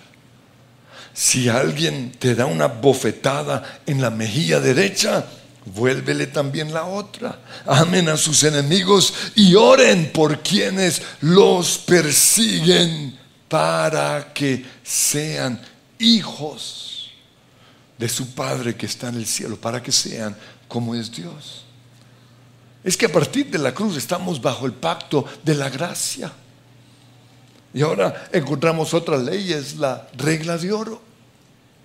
Si 1.13 1.47
alguien 1.47 2.11
te 2.11 2.35
da 2.35 2.45
una 2.45 2.67
bofetada 2.67 3.81
en 3.85 4.01
la 4.01 4.09
mejilla 4.09 4.59
derecha, 4.59 5.25
vuélvele 5.65 6.27
también 6.27 6.73
la 6.73 6.85
otra. 6.85 7.39
Amen 7.65 8.09
a 8.09 8.17
sus 8.17 8.43
enemigos 8.43 9.13
y 9.35 9.55
oren 9.55 10.11
por 10.11 10.41
quienes 10.41 11.01
los 11.21 11.77
persiguen 11.79 13.17
para 13.47 14.33
que 14.33 14.65
sean 14.83 15.61
hijos 15.99 17.11
de 17.97 18.09
su 18.09 18.33
Padre 18.33 18.75
que 18.75 18.85
está 18.85 19.09
en 19.09 19.15
el 19.15 19.25
cielo, 19.25 19.55
para 19.55 19.81
que 19.81 19.91
sean 19.91 20.35
como 20.67 20.95
es 20.95 21.11
Dios 21.11 21.65
es 22.85 22.95
que 22.95 23.07
a 23.07 23.11
partir 23.11 23.49
de 23.49 23.57
la 23.57 23.73
cruz 23.73 23.97
estamos 23.97 24.39
bajo 24.39 24.67
el 24.67 24.73
pacto 24.73 25.25
de 25.43 25.55
la 25.55 25.71
gracia. 25.71 26.31
Y 27.73 27.81
ahora 27.81 28.29
encontramos 28.31 28.93
otra 28.93 29.17
ley, 29.17 29.51
es 29.51 29.77
la 29.77 30.07
regla 30.15 30.55
de 30.55 30.71
oro. 30.71 31.01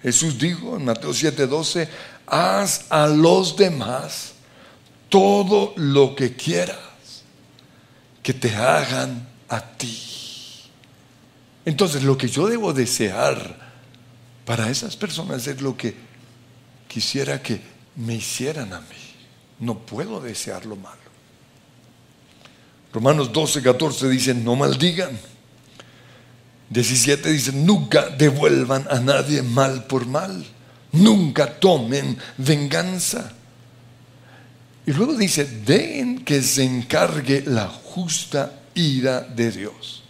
Jesús 0.03 0.39
dijo 0.39 0.77
en 0.77 0.85
Mateo 0.85 1.11
7:12, 1.11 1.89
haz 2.27 2.87
a 2.91 3.07
los 3.07 3.57
demás 3.57 4.33
todo 5.09 5.75
lo 5.77 6.15
que 6.15 6.35
quieras 6.35 6.79
que 8.23 8.33
te 8.33 8.55
hagan 8.55 9.29
a 9.49 9.61
ti. 9.61 10.01
Entonces 11.65 12.03
lo 12.03 12.17
que 12.17 12.29
yo 12.29 12.47
debo 12.47 12.73
desear 12.73 13.71
para 14.45 14.71
esas 14.71 14.97
personas 14.97 15.47
es 15.47 15.61
lo 15.61 15.77
que 15.77 15.95
quisiera 16.89 17.43
que 17.43 17.61
me 17.97 18.15
hicieran 18.15 18.73
a 18.73 18.81
mí. 18.81 18.87
No 19.59 19.79
puedo 19.79 20.21
desear 20.21 20.65
lo 20.65 20.77
malo. 20.77 20.97
Romanos 22.93 23.33
12, 23.33 23.63
14 23.63 24.09
dice, 24.09 24.35
no 24.35 24.57
maldigan. 24.57 25.19
17 26.71 27.29
dice, 27.31 27.53
nunca 27.53 28.09
devuelvan 28.09 28.87
a 28.89 29.01
nadie 29.01 29.43
mal 29.43 29.85
por 29.85 30.07
mal. 30.07 30.45
Nunca 30.93 31.59
tomen 31.59 32.17
venganza. 32.39 33.33
Y 34.87 34.93
luego 34.93 35.17
dice, 35.17 35.45
den 35.45 36.25
que 36.25 36.43
se 36.43 36.65
encargue 36.65 37.43
la 37.47 37.69
justa 37.69 38.61
ira 38.75 39.21
de 39.21 39.51
Dios. 39.51 40.03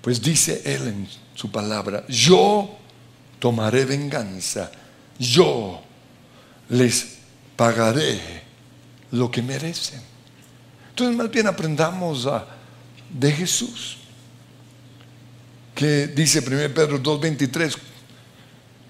Pues 0.00 0.22
dice 0.22 0.62
él 0.64 0.88
en 0.88 1.08
su 1.34 1.50
palabra, 1.50 2.04
yo 2.08 2.78
tomaré 3.38 3.84
venganza, 3.84 4.70
yo 5.18 5.82
les 6.68 7.18
pagaré 7.56 8.18
lo 9.10 9.30
que 9.30 9.42
merecen. 9.42 10.00
Entonces 10.90 11.16
más 11.16 11.30
bien 11.30 11.46
aprendamos 11.46 12.28
de 13.10 13.32
Jesús, 13.32 13.98
que 15.80 16.08
dice 16.08 16.40
1 16.40 16.74
Pedro 16.74 17.02
2.23, 17.02 17.74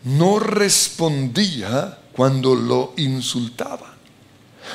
no 0.07 0.40
respondía 0.40 2.00
cuando 2.11 2.57
lo 2.57 2.94
insultaba, 2.96 3.94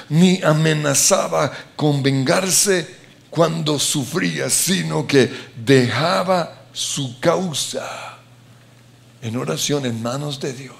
ni 0.08 0.42
amenazaba 0.42 1.52
con 1.76 2.02
vengarse 2.02 2.88
cuando 3.30 3.78
sufría, 3.78 4.50
sino 4.50 5.06
que 5.06 5.30
dejaba 5.66 6.68
su 6.72 7.20
causa 7.20 8.18
en 9.22 9.36
oración 9.36 9.86
en 9.86 10.02
manos 10.02 10.40
de 10.40 10.54
Dios 10.54 10.76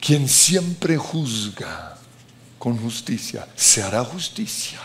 quien 0.00 0.28
siempre 0.28 0.96
juzga 0.96 1.96
con 2.56 2.76
justicia, 2.76 3.48
se 3.56 3.82
hará 3.82 4.04
justicia. 4.04 4.80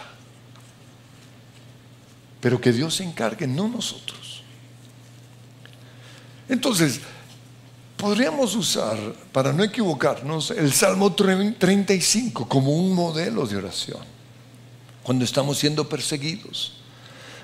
Pero 2.41 2.62
que 2.62 2.71
Dios 2.71 2.95
se 2.95 3.04
encargue, 3.04 3.47
no 3.47 3.67
nosotros. 3.67 4.43
Entonces, 6.50 7.02
podríamos 7.97 8.56
usar, 8.56 8.97
para 9.32 9.52
no 9.52 9.63
equivocarnos, 9.63 10.52
el 10.52 10.71
Salmo 10.71 11.13
35 11.13 12.47
como 12.47 12.71
un 12.71 12.93
modelo 12.93 13.45
de 13.45 13.58
oración, 13.58 14.02
cuando 15.04 15.26
estamos 15.26 15.58
siendo 15.58 15.89
perseguidos. 15.89 16.73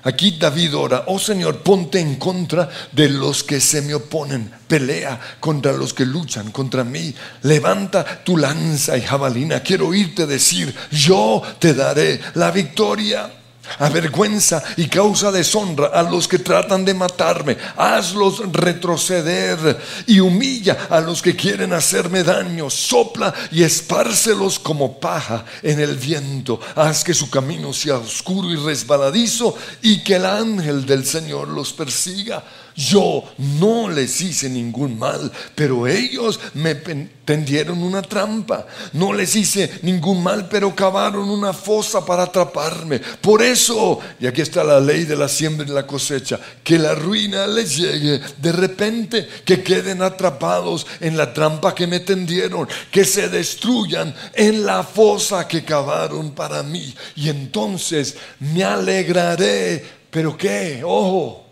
Aquí 0.05 0.31
David 0.31 0.75
ora, 0.75 1.03
oh 1.07 1.17
Señor, 1.17 1.59
ponte 1.59 1.99
en 1.99 2.15
contra 2.15 2.69
de 2.91 3.07
los 3.07 3.41
que 3.41 3.61
se 3.61 3.81
me 3.81 3.93
oponen, 3.93 4.51
pelea 4.67 5.19
contra 5.39 5.71
los 5.71 5.93
que 5.93 6.05
luchan 6.05 6.51
contra 6.51 6.83
mí, 6.83 7.15
levanta 7.43 8.21
tu 8.23 8.35
lanza 8.35 8.97
y 8.97 9.01
jabalina, 9.01 9.61
quiero 9.61 9.87
oírte 9.87 10.27
decir, 10.27 10.75
yo 10.91 11.41
te 11.57 11.73
daré 11.73 12.19
la 12.35 12.51
victoria. 12.51 13.31
Avergüenza 13.79 14.63
y 14.77 14.87
causa 14.87 15.31
deshonra 15.31 15.87
a 15.87 16.03
los 16.03 16.27
que 16.27 16.39
tratan 16.39 16.85
de 16.85 16.93
matarme. 16.93 17.57
Hazlos 17.77 18.41
retroceder 18.51 19.79
y 20.07 20.19
humilla 20.19 20.87
a 20.89 20.99
los 20.99 21.21
que 21.21 21.35
quieren 21.35 21.73
hacerme 21.73 22.23
daño. 22.23 22.69
Sopla 22.69 23.33
y 23.51 23.63
espárcelos 23.63 24.59
como 24.59 24.99
paja 24.99 25.45
en 25.61 25.79
el 25.79 25.95
viento. 25.95 26.59
Haz 26.75 27.03
que 27.03 27.13
su 27.13 27.29
camino 27.29 27.73
sea 27.73 27.97
oscuro 27.97 28.51
y 28.51 28.55
resbaladizo 28.55 29.55
y 29.81 30.03
que 30.03 30.15
el 30.15 30.25
ángel 30.25 30.85
del 30.85 31.05
Señor 31.05 31.47
los 31.47 31.73
persiga. 31.73 32.43
Yo 32.75 33.23
no 33.37 33.87
les 33.89 34.19
hice 34.21 34.49
ningún 34.49 34.97
mal, 34.97 35.31
pero 35.53 35.87
ellos 35.87 36.39
me 36.55 36.73
tendieron 36.73 37.83
una 37.83 38.01
trampa. 38.01 38.65
No 38.93 39.13
les 39.13 39.35
hice 39.35 39.79
ningún 39.83 40.23
mal, 40.23 40.47
pero 40.49 40.75
cavaron 40.75 41.29
una 41.29 41.53
fosa 41.53 42.03
para 42.03 42.23
atraparme. 42.23 42.99
Por 42.99 43.43
eso, 43.43 43.99
y 44.19 44.25
aquí 44.25 44.41
está 44.41 44.63
la 44.63 44.79
ley 44.79 45.05
de 45.05 45.15
la 45.15 45.27
siembra 45.27 45.67
y 45.67 45.71
la 45.71 45.85
cosecha, 45.85 46.39
que 46.63 46.79
la 46.79 46.95
ruina 46.95 47.45
les 47.45 47.77
llegue 47.77 48.19
de 48.37 48.51
repente, 48.51 49.27
que 49.45 49.61
queden 49.61 50.01
atrapados 50.01 50.87
en 50.99 51.15
la 51.15 51.31
trampa 51.31 51.75
que 51.75 51.85
me 51.85 51.99
tendieron, 51.99 52.67
que 52.91 53.05
se 53.05 53.29
destruyan 53.29 54.15
en 54.33 54.65
la 54.65 54.83
fosa 54.83 55.47
que 55.47 55.63
cavaron 55.63 56.31
para 56.31 56.63
mí. 56.63 56.93
Y 57.15 57.29
entonces 57.29 58.15
me 58.39 58.63
alegraré. 58.63 60.03
Pero 60.09 60.37
qué, 60.37 60.81
ojo 60.83 61.42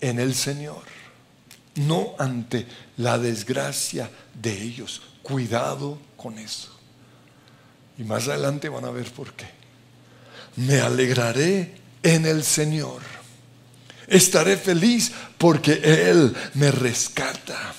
en 0.00 0.18
el 0.18 0.34
Señor, 0.34 0.82
no 1.76 2.14
ante 2.18 2.66
la 2.96 3.18
desgracia 3.18 4.10
de 4.34 4.62
ellos. 4.62 5.02
Cuidado 5.22 5.98
con 6.16 6.38
eso. 6.38 6.70
Y 7.98 8.04
más 8.04 8.28
adelante 8.28 8.68
van 8.68 8.84
a 8.84 8.90
ver 8.90 9.10
por 9.12 9.32
qué. 9.32 9.46
Me 10.56 10.80
alegraré 10.80 11.76
en 12.02 12.26
el 12.26 12.44
Señor. 12.44 13.02
Estaré 14.06 14.56
feliz 14.56 15.12
porque 15.36 15.80
Él 15.82 16.34
me 16.54 16.70
rescata. 16.70 17.74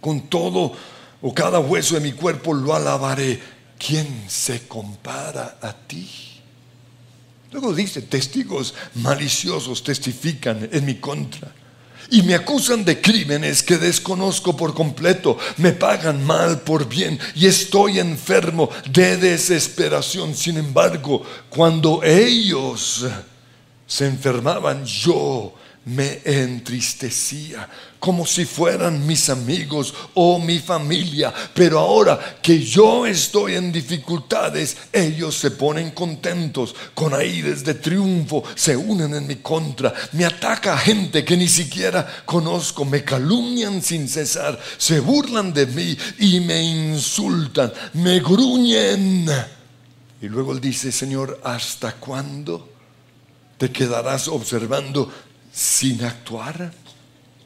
Con 0.00 0.28
todo 0.28 0.72
o 1.20 1.34
cada 1.34 1.60
hueso 1.60 1.94
de 1.94 2.00
mi 2.00 2.12
cuerpo 2.12 2.54
lo 2.54 2.74
alabaré. 2.74 3.40
¿Quién 3.78 4.24
se 4.28 4.66
compara 4.66 5.58
a 5.60 5.72
ti? 5.72 6.37
Luego 7.50 7.72
dice, 7.72 8.02
testigos 8.02 8.74
maliciosos 8.94 9.82
testifican 9.82 10.68
en 10.70 10.84
mi 10.84 10.96
contra 10.96 11.50
y 12.10 12.22
me 12.22 12.34
acusan 12.34 12.84
de 12.84 13.00
crímenes 13.00 13.62
que 13.62 13.76
desconozco 13.76 14.56
por 14.56 14.74
completo, 14.74 15.38
me 15.56 15.72
pagan 15.72 16.24
mal 16.24 16.60
por 16.60 16.88
bien 16.88 17.18
y 17.34 17.46
estoy 17.46 17.98
enfermo 17.98 18.70
de 18.90 19.16
desesperación. 19.16 20.34
Sin 20.34 20.56
embargo, 20.56 21.22
cuando 21.48 22.02
ellos 22.02 23.06
se 23.88 24.06
enfermaban, 24.06 24.84
yo 24.84 25.54
me 25.86 26.20
entristecía 26.22 27.66
como 27.98 28.26
si 28.26 28.44
fueran 28.44 29.06
mis 29.06 29.30
amigos 29.30 29.94
o 30.12 30.38
mi 30.38 30.58
familia. 30.58 31.32
Pero 31.54 31.78
ahora 31.78 32.38
que 32.42 32.62
yo 32.62 33.06
estoy 33.06 33.54
en 33.54 33.72
dificultades, 33.72 34.76
ellos 34.92 35.34
se 35.36 35.50
ponen 35.52 35.92
contentos, 35.92 36.74
con 36.94 37.14
aires 37.14 37.64
de 37.64 37.74
triunfo, 37.74 38.44
se 38.54 38.76
unen 38.76 39.14
en 39.14 39.26
mi 39.26 39.36
contra. 39.36 39.94
Me 40.12 40.26
ataca 40.26 40.76
gente 40.76 41.24
que 41.24 41.38
ni 41.38 41.48
siquiera 41.48 42.06
conozco, 42.26 42.84
me 42.84 43.02
calumnian 43.02 43.82
sin 43.82 44.08
cesar, 44.08 44.60
se 44.76 45.00
burlan 45.00 45.54
de 45.54 45.66
mí 45.66 45.96
y 46.18 46.40
me 46.40 46.62
insultan, 46.62 47.72
me 47.94 48.20
gruñen. 48.20 49.26
Y 50.20 50.28
luego 50.28 50.52
él 50.52 50.60
dice, 50.60 50.92
Señor, 50.92 51.40
¿hasta 51.42 51.92
cuándo 51.92 52.77
te 53.58 53.70
quedarás 53.70 54.28
observando 54.28 55.12
sin 55.52 56.02
actuar. 56.04 56.72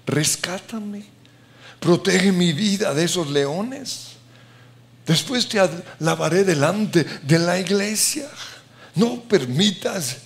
Rescátame. 0.07 1.05
Protege 1.81 2.31
mi 2.31 2.53
vida 2.53 2.95
de 2.95 3.05
esos 3.05 3.29
leones. 3.31 4.13
Después 5.07 5.49
te 5.49 5.59
lavaré 5.99 6.45
delante 6.45 7.05
de 7.05 7.39
la 7.39 7.59
iglesia. 7.59 8.29
No 8.95 9.23
permitas 9.23 10.19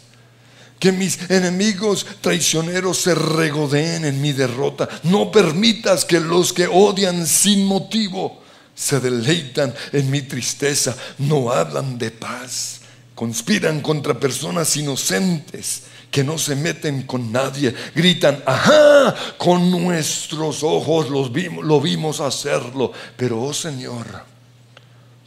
que 0.78 0.92
mis 0.92 1.30
enemigos 1.30 2.04
traicioneros 2.20 2.98
se 2.98 3.14
regodeen 3.14 4.04
en 4.04 4.20
mi 4.20 4.32
derrota. 4.32 4.88
No 5.04 5.30
permitas 5.30 6.04
que 6.04 6.20
los 6.20 6.52
que 6.52 6.66
odian 6.66 7.26
sin 7.26 7.64
motivo 7.64 8.42
se 8.74 9.00
deleitan 9.00 9.74
en 9.92 10.10
mi 10.10 10.22
tristeza. 10.22 10.94
No 11.18 11.50
hablan 11.50 11.96
de 11.96 12.10
paz. 12.10 12.80
Conspiran 13.16 13.80
contra 13.80 14.20
personas 14.20 14.76
inocentes 14.76 15.84
que 16.10 16.22
no 16.22 16.36
se 16.36 16.54
meten 16.54 17.04
con 17.04 17.32
nadie, 17.32 17.74
gritan, 17.94 18.42
ajá, 18.44 19.14
con 19.38 19.70
nuestros 19.70 20.62
ojos 20.62 21.08
los 21.08 21.32
vimos, 21.32 21.64
lo 21.64 21.80
vimos 21.80 22.20
hacerlo, 22.20 22.92
pero 23.16 23.42
oh 23.42 23.54
Señor, 23.54 24.06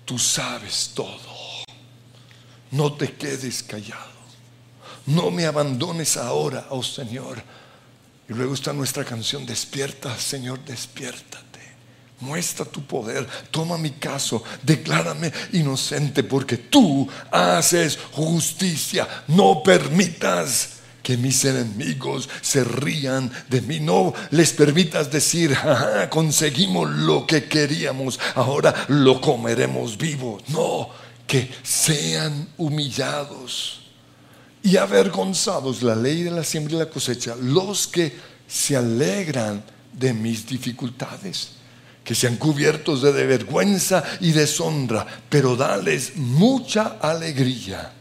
tú 0.06 0.19
sabes 0.19 0.91
todo, 0.93 1.65
no 2.69 2.93
te 2.93 3.13
quedes 3.13 3.63
callado, 3.63 4.06
no 5.08 5.32
me 5.32 5.47
abandones 5.47 6.15
ahora, 6.15 6.67
oh 6.69 6.84
Señor. 6.84 7.41
Y 8.30 8.34
luego 8.34 8.54
está 8.54 8.71
nuestra 8.71 9.04
canción, 9.04 9.47
despierta, 9.47 10.15
Señor, 10.15 10.63
despiértate. 10.63 11.49
Muestra 12.21 12.65
tu 12.65 12.86
poder, 12.86 13.25
toma 13.49 13.77
mi 13.77 13.91
caso, 13.91 14.43
declárame 14.62 15.32
inocente 15.53 16.23
porque 16.23 16.58
tú 16.58 17.08
haces 17.32 17.97
justicia. 18.12 19.08
No 19.27 19.63
permitas 19.63 20.79
que 21.01 21.15
mis 21.15 21.45
enemigos 21.45 22.29
se 22.41 22.63
rían 22.63 23.32
de 23.49 23.62
mí. 23.62 23.79
No 23.79 24.13
les 24.32 24.51
permitas 24.51 25.10
decir, 25.10 25.58
conseguimos 26.10 26.89
lo 26.89 27.25
que 27.25 27.45
queríamos, 27.45 28.19
ahora 28.36 28.86
lo 28.89 29.21
comeremos 29.21 29.97
vivo. 29.97 30.39
No, 30.49 30.89
que 31.25 31.49
sean 31.63 32.49
humillados 32.58 33.79
y 34.62 34.75
avergonzados 34.75 35.84
la 35.84 35.95
ley 35.95 36.23
de 36.23 36.32
la 36.32 36.43
siembra 36.43 36.75
y 36.75 36.79
la 36.79 36.89
cosecha, 36.89 37.36
los 37.36 37.88
que 37.88 38.13
se 38.45 38.75
alegran 38.75 39.63
de 39.93 40.13
mis 40.13 40.45
dificultades 40.45 41.59
que 42.10 42.15
sean 42.15 42.38
cubiertos 42.38 43.04
de 43.04 43.12
vergüenza 43.12 44.04
y 44.19 44.32
deshonra, 44.32 45.06
pero 45.30 45.56
dales 45.56 46.15
mucha 46.15 46.98
alegría 47.00 47.93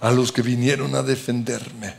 a 0.00 0.10
los 0.10 0.32
que 0.32 0.42
vinieron 0.42 0.96
a 0.96 1.04
defenderme. 1.04 1.94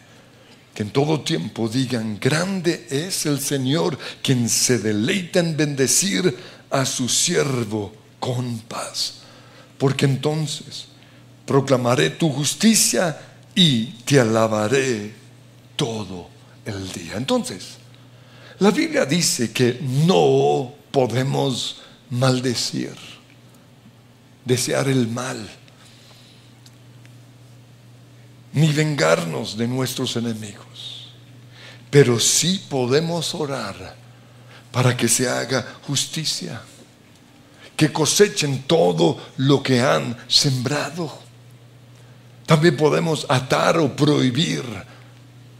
Que 0.73 0.83
en 0.83 0.89
todo 0.89 1.21
tiempo 1.21 1.69
digan, 1.69 2.19
grande 2.19 2.87
es 2.89 3.25
el 3.25 3.39
Señor 3.39 3.97
quien 4.21 4.49
se 4.49 4.79
deleita 4.79 5.39
en 5.39 5.55
bendecir 5.55 6.37
a 6.69 6.85
su 6.85 7.07
siervo 7.07 7.93
con 8.19 8.59
paz. 8.59 9.19
Porque 9.77 10.03
entonces 10.03 10.87
proclamaré 11.45 12.09
tu 12.09 12.29
justicia 12.31 13.17
y 13.55 13.85
te 14.03 14.19
alabaré 14.19 15.13
todo 15.77 16.27
el 16.65 16.91
día. 16.91 17.13
Entonces, 17.15 17.77
la 18.59 18.71
Biblia 18.71 19.05
dice 19.05 19.53
que 19.53 19.79
no 19.81 20.82
podemos 20.93 21.77
maldecir, 22.11 22.95
desear 24.45 24.87
el 24.87 25.07
mal, 25.07 25.49
ni 28.53 28.71
vengarnos 28.71 29.57
de 29.57 29.67
nuestros 29.67 30.15
enemigos. 30.17 31.09
Pero 31.89 32.19
sí 32.19 32.63
podemos 32.69 33.33
orar 33.33 33.95
para 34.71 34.95
que 34.95 35.07
se 35.07 35.27
haga 35.27 35.65
justicia, 35.87 36.61
que 37.75 37.91
cosechen 37.91 38.61
todo 38.67 39.19
lo 39.37 39.63
que 39.63 39.81
han 39.81 40.15
sembrado. 40.27 41.11
También 42.45 42.77
podemos 42.77 43.25
atar 43.29 43.79
o 43.79 43.95
prohibir 43.95 44.63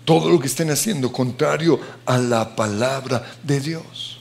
todo 0.06 0.30
lo 0.30 0.39
que 0.39 0.48
estén 0.48 0.69
haciendo 0.69 1.12
contrario 1.12 1.80
a 2.06 2.19
la 2.19 2.56
palabra 2.56 3.36
de 3.41 3.60
Dios. 3.60 4.19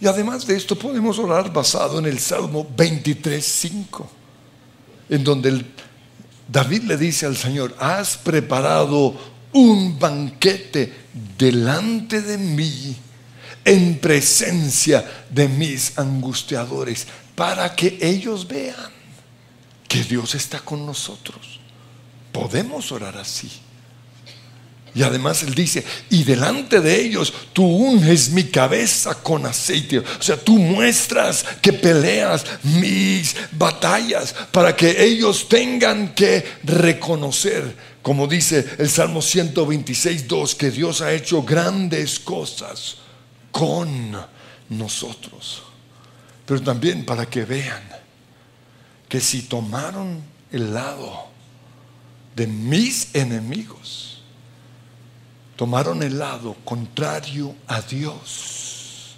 Y 0.00 0.06
además 0.06 0.46
de 0.46 0.56
esto 0.56 0.76
podemos 0.76 1.18
orar 1.18 1.52
basado 1.52 1.98
en 1.98 2.06
el 2.06 2.18
Salmo 2.18 2.66
23.5, 2.76 4.06
en 5.08 5.24
donde 5.24 5.64
David 6.48 6.82
le 6.82 6.96
dice 6.96 7.26
al 7.26 7.36
Señor, 7.36 7.74
has 7.78 8.16
preparado 8.16 9.14
un 9.52 9.98
banquete 9.98 10.92
delante 11.38 12.20
de 12.20 12.36
mí 12.36 12.96
en 13.64 13.98
presencia 13.98 15.24
de 15.30 15.48
mis 15.48 15.98
angustiadores, 15.98 17.06
para 17.34 17.74
que 17.74 17.98
ellos 18.00 18.46
vean 18.46 18.92
que 19.88 20.04
Dios 20.04 20.34
está 20.34 20.60
con 20.60 20.86
nosotros. 20.86 21.60
Podemos 22.32 22.92
orar 22.92 23.16
así. 23.16 23.50
Y 24.96 25.02
además 25.02 25.42
él 25.42 25.54
dice, 25.54 25.84
y 26.08 26.24
delante 26.24 26.80
de 26.80 26.98
ellos 26.98 27.30
tú 27.52 27.66
unges 27.66 28.30
mi 28.30 28.44
cabeza 28.44 29.14
con 29.22 29.44
aceite. 29.44 29.98
O 29.98 30.04
sea, 30.20 30.38
tú 30.38 30.58
muestras 30.58 31.44
que 31.60 31.74
peleas 31.74 32.46
mis 32.62 33.36
batallas 33.52 34.34
para 34.50 34.74
que 34.74 35.04
ellos 35.04 35.50
tengan 35.50 36.14
que 36.14 36.42
reconocer, 36.64 37.76
como 38.00 38.26
dice 38.26 38.64
el 38.78 38.88
Salmo 38.88 39.20
126, 39.20 40.26
2, 40.26 40.54
que 40.54 40.70
Dios 40.70 41.02
ha 41.02 41.12
hecho 41.12 41.42
grandes 41.42 42.18
cosas 42.18 42.96
con 43.52 44.16
nosotros. 44.70 45.62
Pero 46.46 46.62
también 46.62 47.04
para 47.04 47.26
que 47.26 47.44
vean 47.44 47.82
que 49.10 49.20
si 49.20 49.42
tomaron 49.42 50.22
el 50.50 50.72
lado 50.72 51.26
de 52.34 52.46
mis 52.46 53.14
enemigos, 53.14 54.15
tomaron 55.56 56.02
el 56.02 56.18
lado 56.18 56.54
contrario 56.64 57.54
a 57.66 57.80
Dios. 57.80 59.16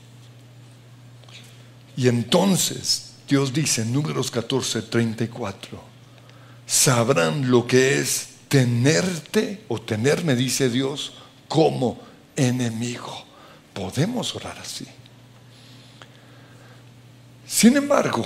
Y 1.97 2.09
entonces 2.09 3.11
Dios 3.29 3.53
dice 3.53 3.83
en 3.83 3.93
números 3.93 4.31
14, 4.31 4.83
34, 4.83 5.81
sabrán 6.67 7.51
lo 7.51 7.67
que 7.67 7.99
es 7.99 8.29
tenerte 8.49 9.65
o 9.69 9.81
tenerme, 9.81 10.37
dice 10.37 10.71
Dios, 10.71 11.15
como 11.49 11.99
enemigo. 12.37 13.25
Podemos 13.75 14.35
orar 14.35 14.59
así. 14.59 14.87
Sin 17.47 17.77
embargo, 17.77 18.25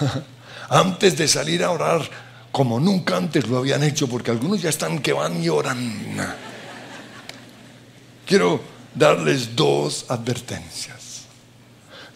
antes 0.70 1.16
de 1.18 1.28
salir 1.28 1.62
a 1.62 1.70
orar, 1.70 2.08
como 2.50 2.80
nunca 2.80 3.16
antes 3.16 3.46
lo 3.46 3.58
habían 3.58 3.82
hecho, 3.82 4.08
porque 4.08 4.30
algunos 4.30 4.62
ya 4.62 4.70
están 4.70 5.00
que 5.00 5.12
van 5.12 5.42
y 5.42 5.48
oran 5.48 6.16
quiero 8.26 8.60
darles 8.94 9.54
dos 9.54 10.04
advertencias. 10.08 10.96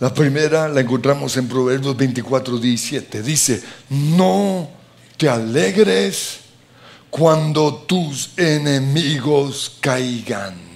La 0.01 0.13
primera 0.13 0.69
la 0.69 0.81
encontramos 0.81 1.37
en 1.37 1.47
Proverbios 1.47 1.97
24, 1.97 2.59
17. 2.59 3.23
Dice, 3.23 3.63
no 3.91 4.71
te 5.17 5.29
alegres 5.29 6.41
cuando 7.11 7.75
tus 7.87 8.31
enemigos 8.39 9.77
caigan. 9.81 10.69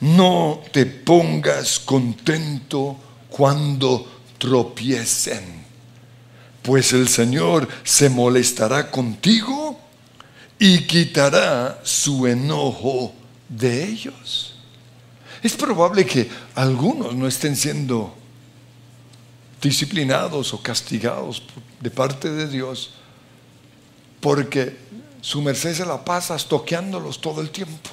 No 0.00 0.60
te 0.72 0.86
pongas 0.86 1.78
contento 1.78 2.96
cuando 3.28 4.06
tropiecen, 4.38 5.64
pues 6.60 6.92
el 6.92 7.08
Señor 7.08 7.68
se 7.84 8.08
molestará 8.08 8.90
contigo 8.90 9.78
y 10.58 10.80
quitará 10.80 11.80
su 11.84 12.26
enojo 12.26 13.14
de 13.52 13.84
ellos. 13.84 14.54
Es 15.42 15.54
probable 15.56 16.06
que 16.06 16.30
algunos 16.54 17.14
no 17.14 17.26
estén 17.26 17.56
siendo 17.56 18.14
disciplinados 19.60 20.52
o 20.54 20.62
castigados 20.62 21.42
de 21.80 21.90
parte 21.90 22.30
de 22.30 22.48
Dios 22.48 22.94
porque 24.20 24.76
su 25.20 25.42
merced 25.42 25.74
se 25.74 25.86
la 25.86 26.04
pasa 26.04 26.36
toqueándolos 26.36 27.20
todo 27.20 27.40
el 27.40 27.50
tiempo, 27.50 27.90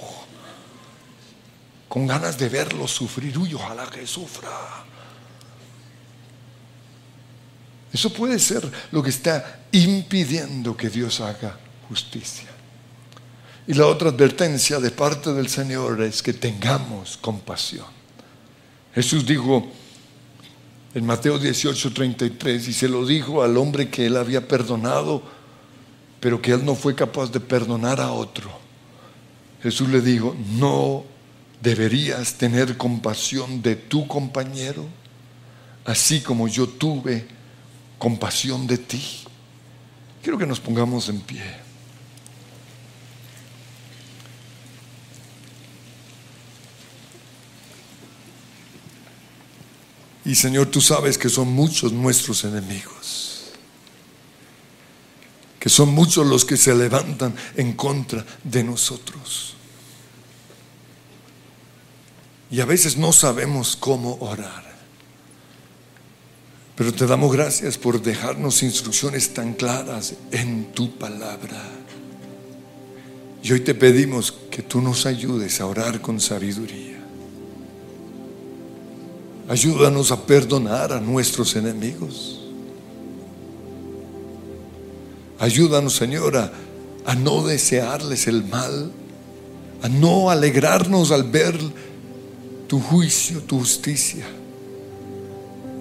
con 1.87 2.07
ganas 2.07 2.37
de 2.37 2.49
verlos 2.49 2.91
sufrir. 2.91 3.37
Uy, 3.37 3.53
ojalá 3.53 3.87
que 3.89 4.05
sufra. 4.05 4.49
Eso 7.91 8.13
puede 8.13 8.37
ser 8.37 8.69
lo 8.91 9.01
que 9.01 9.09
está 9.09 9.61
impidiendo 9.71 10.77
que 10.77 10.89
Dios 10.89 11.19
haga 11.19 11.57
justicia. 11.87 12.58
Y 13.69 13.75
la 13.75 13.85
otra 13.85 14.09
advertencia 14.09 14.79
de 14.79 14.89
parte 14.89 15.31
del 15.31 15.47
Señor 15.47 16.01
es 16.01 16.23
que 16.23 16.33
tengamos 16.33 17.17
compasión. 17.17 17.85
Jesús 18.95 19.27
dijo 19.27 19.67
en 20.95 21.05
Mateo 21.05 21.37
18, 21.37 21.93
33, 21.93 22.67
y 22.67 22.73
se 22.73 22.89
lo 22.89 23.05
dijo 23.05 23.43
al 23.43 23.55
hombre 23.57 23.87
que 23.87 24.07
él 24.07 24.17
había 24.17 24.47
perdonado, 24.47 25.21
pero 26.19 26.41
que 26.41 26.53
él 26.53 26.65
no 26.65 26.73
fue 26.73 26.95
capaz 26.95 27.31
de 27.31 27.39
perdonar 27.39 28.01
a 28.01 28.11
otro. 28.11 28.49
Jesús 29.61 29.87
le 29.89 30.01
dijo, 30.01 30.35
no 30.53 31.03
deberías 31.61 32.33
tener 32.33 32.75
compasión 32.75 33.61
de 33.61 33.75
tu 33.75 34.07
compañero, 34.07 34.87
así 35.85 36.21
como 36.21 36.47
yo 36.47 36.67
tuve 36.67 37.27
compasión 37.99 38.65
de 38.65 38.79
ti. 38.79 39.03
Quiero 40.23 40.39
que 40.39 40.47
nos 40.47 40.59
pongamos 40.59 41.07
en 41.07 41.21
pie. 41.21 41.68
Y 50.29 50.35
Señor, 50.35 50.67
tú 50.67 50.79
sabes 50.79 51.17
que 51.17 51.27
son 51.27 51.47
muchos 51.47 51.91
nuestros 51.91 52.43
enemigos. 52.43 53.45
Que 55.59 55.69
son 55.69 55.89
muchos 55.89 56.27
los 56.27 56.45
que 56.45 56.55
se 56.55 56.75
levantan 56.75 57.33
en 57.55 57.73
contra 57.73 58.23
de 58.43 58.63
nosotros. 58.63 59.55
Y 62.51 62.59
a 62.59 62.65
veces 62.65 62.95
no 62.95 63.11
sabemos 63.11 63.75
cómo 63.75 64.19
orar. 64.21 64.71
Pero 66.75 66.93
te 66.93 67.07
damos 67.07 67.33
gracias 67.33 67.79
por 67.79 67.99
dejarnos 67.99 68.61
instrucciones 68.61 69.33
tan 69.33 69.55
claras 69.55 70.13
en 70.29 70.73
tu 70.73 70.95
palabra. 70.95 71.63
Y 73.41 73.51
hoy 73.51 73.61
te 73.61 73.73
pedimos 73.73 74.31
que 74.51 74.61
tú 74.61 74.79
nos 74.79 75.07
ayudes 75.07 75.59
a 75.59 75.65
orar 75.65 76.01
con 76.01 76.19
sabiduría. 76.19 76.98
Ayúdanos 79.49 80.11
a 80.11 80.21
perdonar 80.27 80.93
a 80.93 80.99
nuestros 80.99 81.55
enemigos. 81.55 82.39
Ayúdanos, 85.39 85.95
Señora, 85.95 86.53
a 87.03 87.15
no 87.15 87.43
desearles 87.43 88.27
el 88.27 88.43
mal, 88.43 88.91
a 89.81 89.89
no 89.89 90.29
alegrarnos 90.29 91.09
al 91.11 91.23
ver 91.23 91.57
tu 92.67 92.79
juicio, 92.79 93.41
tu 93.41 93.57
justicia. 93.57 94.27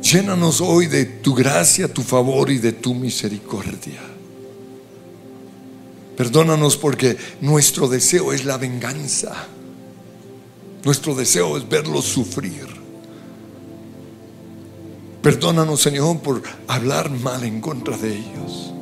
Llénanos 0.00 0.62
hoy 0.62 0.86
de 0.86 1.04
tu 1.04 1.34
gracia, 1.34 1.92
tu 1.92 2.02
favor 2.02 2.50
y 2.50 2.56
de 2.56 2.72
tu 2.72 2.94
misericordia. 2.94 4.00
Perdónanos 6.16 6.78
porque 6.78 7.18
nuestro 7.42 7.86
deseo 7.86 8.32
es 8.32 8.46
la 8.46 8.56
venganza. 8.56 9.46
Nuestro 10.84 11.14
deseo 11.14 11.58
es 11.58 11.68
verlos 11.68 12.06
sufrir. 12.06 12.77
Perdónanos, 15.28 15.82
Señor, 15.82 16.20
por 16.20 16.42
hablar 16.68 17.10
mal 17.10 17.44
en 17.44 17.60
contra 17.60 17.98
de 17.98 18.16
ellos. 18.16 18.72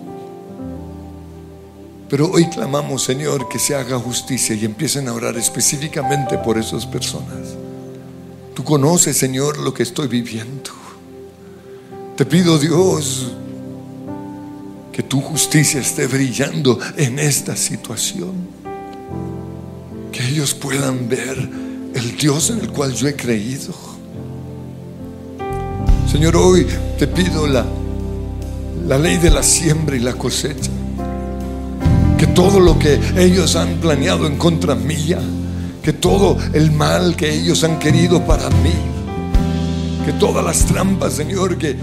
Pero 2.09 2.31
hoy 2.31 2.49
clamamos, 2.51 3.03
Señor, 3.03 3.49
que 3.49 3.59
se 3.59 3.75
haga 3.75 3.99
justicia 3.99 4.55
y 4.55 4.65
empiecen 4.65 5.09
a 5.09 5.13
orar 5.13 5.37
específicamente 5.37 6.39
por 6.39 6.57
esas 6.57 6.87
personas. 6.87 7.57
Tú 8.55 8.63
conoces, 8.63 9.17
Señor, 9.17 9.59
lo 9.59 9.75
que 9.75 9.83
estoy 9.83 10.07
viviendo. 10.07 10.71
Te 12.17 12.25
pido, 12.25 12.61
Dios, 12.61 13.33
que 14.93 15.03
tu 15.03 15.21
justicia 15.21 15.81
esté 15.81 16.07
brillando 16.07 16.79
en 16.97 17.19
esta 17.19 17.57
situación. 17.57 18.35
Que 20.13 20.29
ellos 20.29 20.55
puedan 20.55 21.09
ver 21.09 21.37
el 21.93 22.17
Dios 22.17 22.51
en 22.51 22.61
el 22.61 22.69
cual 22.71 22.95
yo 22.95 23.09
he 23.09 23.17
creído 23.17 23.96
Señor, 26.11 26.37
hoy 26.37 26.66
te 26.99 27.09
pido 27.09 27.47
la, 27.49 27.66
la 28.87 28.97
ley 28.97 29.16
de 29.16 29.31
la 29.31 29.42
siembra 29.42 29.97
y 29.97 30.01
la 30.01 30.14
cosecha. 30.14 30.71
Que 32.16 32.29
todo 32.29 32.61
lo 32.61 32.79
que 32.79 32.99
ellos 33.16 33.57
han 33.57 33.81
planeado 33.81 34.27
en 34.27 34.37
contra 34.38 34.75
mía, 34.77 35.19
que 35.83 35.92
todo 35.92 36.38
el 36.53 36.71
mal 36.71 37.16
que 37.16 37.35
ellos 37.35 37.64
han 37.64 37.79
querido 37.79 38.25
para 38.25 38.49
mí, 38.49 38.73
que 40.07 40.12
todas 40.12 40.45
las 40.45 40.64
trampas, 40.64 41.14
Señor, 41.14 41.59
que, 41.59 41.76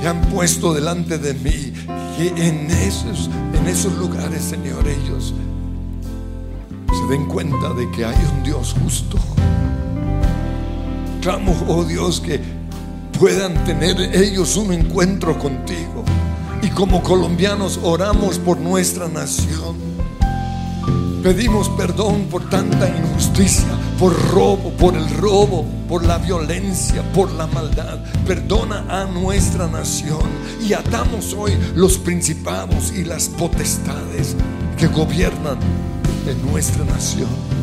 que 0.00 0.08
han 0.08 0.22
puesto 0.22 0.72
delante 0.72 1.18
de 1.18 1.34
mí, 1.34 1.72
que 2.16 2.28
en 2.48 2.70
esos, 2.70 3.28
en 3.54 3.68
esos 3.68 3.92
lugares, 3.98 4.42
Señor, 4.42 4.88
ellos 4.88 5.34
se 6.88 7.12
den 7.12 7.26
cuenta 7.26 7.74
de 7.74 7.88
que 7.90 8.06
hay 8.06 8.16
un 8.36 8.42
Dios 8.42 8.74
justo. 8.82 9.18
Clamo, 11.20 11.54
oh 11.68 11.84
Dios, 11.84 12.20
que 12.20 12.59
puedan 13.20 13.52
tener 13.64 14.16
ellos 14.16 14.56
un 14.56 14.72
encuentro 14.72 15.38
contigo. 15.38 16.02
Y 16.62 16.70
como 16.70 17.02
colombianos 17.02 17.78
oramos 17.82 18.38
por 18.38 18.58
nuestra 18.58 19.08
nación. 19.08 19.76
Pedimos 21.22 21.68
perdón 21.68 22.28
por 22.30 22.48
tanta 22.48 22.88
injusticia, 22.88 23.68
por 23.98 24.14
robo, 24.30 24.70
por 24.70 24.96
el 24.96 25.06
robo, 25.18 25.66
por 25.86 26.02
la 26.02 26.16
violencia, 26.16 27.02
por 27.12 27.30
la 27.32 27.46
maldad. 27.46 27.98
Perdona 28.26 28.86
a 28.88 29.04
nuestra 29.04 29.66
nación 29.66 30.30
y 30.66 30.72
atamos 30.72 31.34
hoy 31.34 31.52
los 31.74 31.98
principados 31.98 32.90
y 32.90 33.04
las 33.04 33.28
potestades 33.28 34.34
que 34.78 34.86
gobiernan 34.86 35.58
en 36.26 36.50
nuestra 36.50 36.86
nación. 36.86 37.59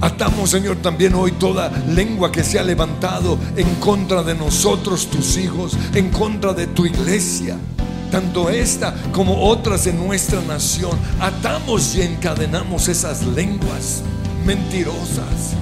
Atamos, 0.00 0.50
Señor, 0.50 0.76
también 0.76 1.14
hoy 1.14 1.32
toda 1.32 1.70
lengua 1.88 2.32
que 2.32 2.42
se 2.42 2.58
ha 2.58 2.62
levantado 2.62 3.38
en 3.56 3.74
contra 3.76 4.22
de 4.22 4.34
nosotros, 4.34 5.08
tus 5.08 5.36
hijos, 5.36 5.76
en 5.94 6.10
contra 6.10 6.54
de 6.54 6.66
tu 6.66 6.86
iglesia. 6.86 7.56
Tanto 8.10 8.50
esta 8.50 8.94
como 9.12 9.44
otras 9.44 9.86
en 9.86 9.98
nuestra 9.98 10.40
nación. 10.42 10.98
Atamos 11.20 11.94
y 11.94 12.02
encadenamos 12.02 12.88
esas 12.88 13.24
lenguas 13.24 14.02
mentirosas 14.44 15.54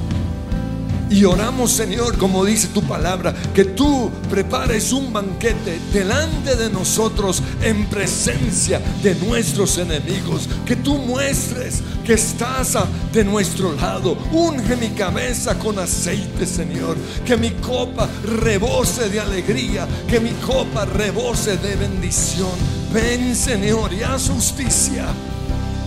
y 1.10 1.24
oramos, 1.24 1.72
Señor, 1.72 2.18
como 2.18 2.44
dice 2.44 2.68
tu 2.68 2.82
palabra, 2.82 3.34
que 3.54 3.64
tú 3.64 4.10
prepares 4.28 4.92
un 4.92 5.12
banquete 5.12 5.80
delante 5.92 6.54
de 6.54 6.68
nosotros 6.70 7.42
en 7.62 7.86
presencia 7.86 8.80
de 9.02 9.14
nuestros 9.14 9.78
enemigos. 9.78 10.48
Que 10.66 10.76
tú 10.76 10.98
muestres 10.98 11.82
que 12.04 12.14
estás 12.14 12.76
de 13.12 13.24
nuestro 13.24 13.72
lado. 13.72 14.18
Unge 14.32 14.76
mi 14.76 14.88
cabeza 14.88 15.58
con 15.58 15.78
aceite, 15.78 16.44
Señor. 16.44 16.96
Que 17.24 17.36
mi 17.36 17.50
copa 17.52 18.08
rebose 18.24 19.08
de 19.08 19.20
alegría. 19.20 19.88
Que 20.08 20.20
mi 20.20 20.32
copa 20.32 20.84
rebose 20.84 21.56
de 21.56 21.76
bendición. 21.76 22.50
Ven, 22.92 23.34
Señor, 23.34 23.92
y 23.92 24.02
haz 24.02 24.28
justicia 24.28 25.06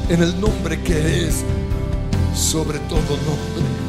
en 0.10 0.24
el 0.24 0.40
nombre 0.42 0.82
que 0.82 1.28
es 1.28 1.44
sobre 2.34 2.80
todo 2.80 3.00
nombre. 3.00 3.81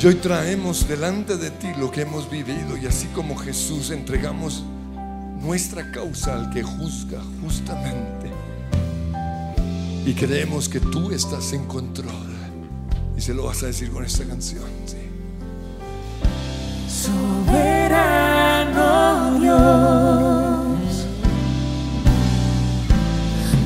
Y 0.00 0.06
hoy 0.06 0.14
traemos 0.14 0.86
delante 0.86 1.36
de 1.36 1.50
ti 1.50 1.66
lo 1.76 1.90
que 1.90 2.02
hemos 2.02 2.30
vivido 2.30 2.76
y 2.80 2.86
así 2.86 3.08
como 3.08 3.36
Jesús 3.36 3.90
entregamos 3.90 4.62
nuestra 5.42 5.90
causa 5.90 6.36
al 6.36 6.50
que 6.50 6.62
juzga 6.62 7.20
justamente. 7.42 8.30
Y 10.06 10.14
creemos 10.14 10.68
que 10.68 10.78
tú 10.78 11.10
estás 11.10 11.52
en 11.52 11.64
control. 11.64 12.12
Y 13.16 13.20
se 13.20 13.34
lo 13.34 13.46
vas 13.46 13.64
a 13.64 13.66
decir 13.66 13.90
con 13.90 14.04
esta 14.04 14.22
canción. 14.24 14.62
Soberano 16.88 18.20
Dios 19.40 21.06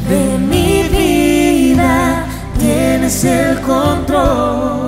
de 0.09 0.39
mi 0.39 0.85
vida, 0.89 2.27
tienes 2.59 3.23
el 3.23 3.61
control 3.61 4.82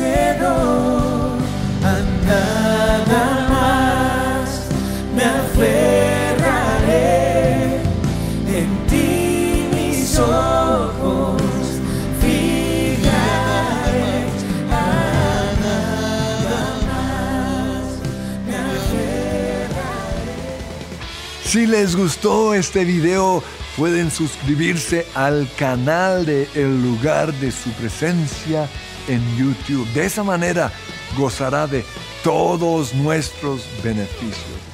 vencedor. 0.00 1.38
A 1.82 1.98
nada 2.26 3.46
más 3.48 4.48
me 5.14 5.24
aferraré 5.24 6.86
en 8.46 8.68
ti 8.88 9.68
mis 9.74 10.18
ojos. 10.18 11.40
Si 21.44 21.66
les 21.66 21.96
gustó 21.96 22.54
este 22.54 22.84
video, 22.84 23.42
pueden 23.76 24.12
suscribirse 24.12 25.04
al 25.16 25.48
canal 25.58 26.24
de 26.24 26.48
El 26.54 26.80
lugar 26.80 27.32
de 27.34 27.50
su 27.50 27.70
presencia 27.72 28.68
en 29.10 29.36
YouTube. 29.36 29.86
De 29.92 30.06
esa 30.06 30.22
manera 30.22 30.72
gozará 31.16 31.66
de 31.66 31.84
todos 32.22 32.94
nuestros 32.94 33.66
beneficios. 33.82 34.69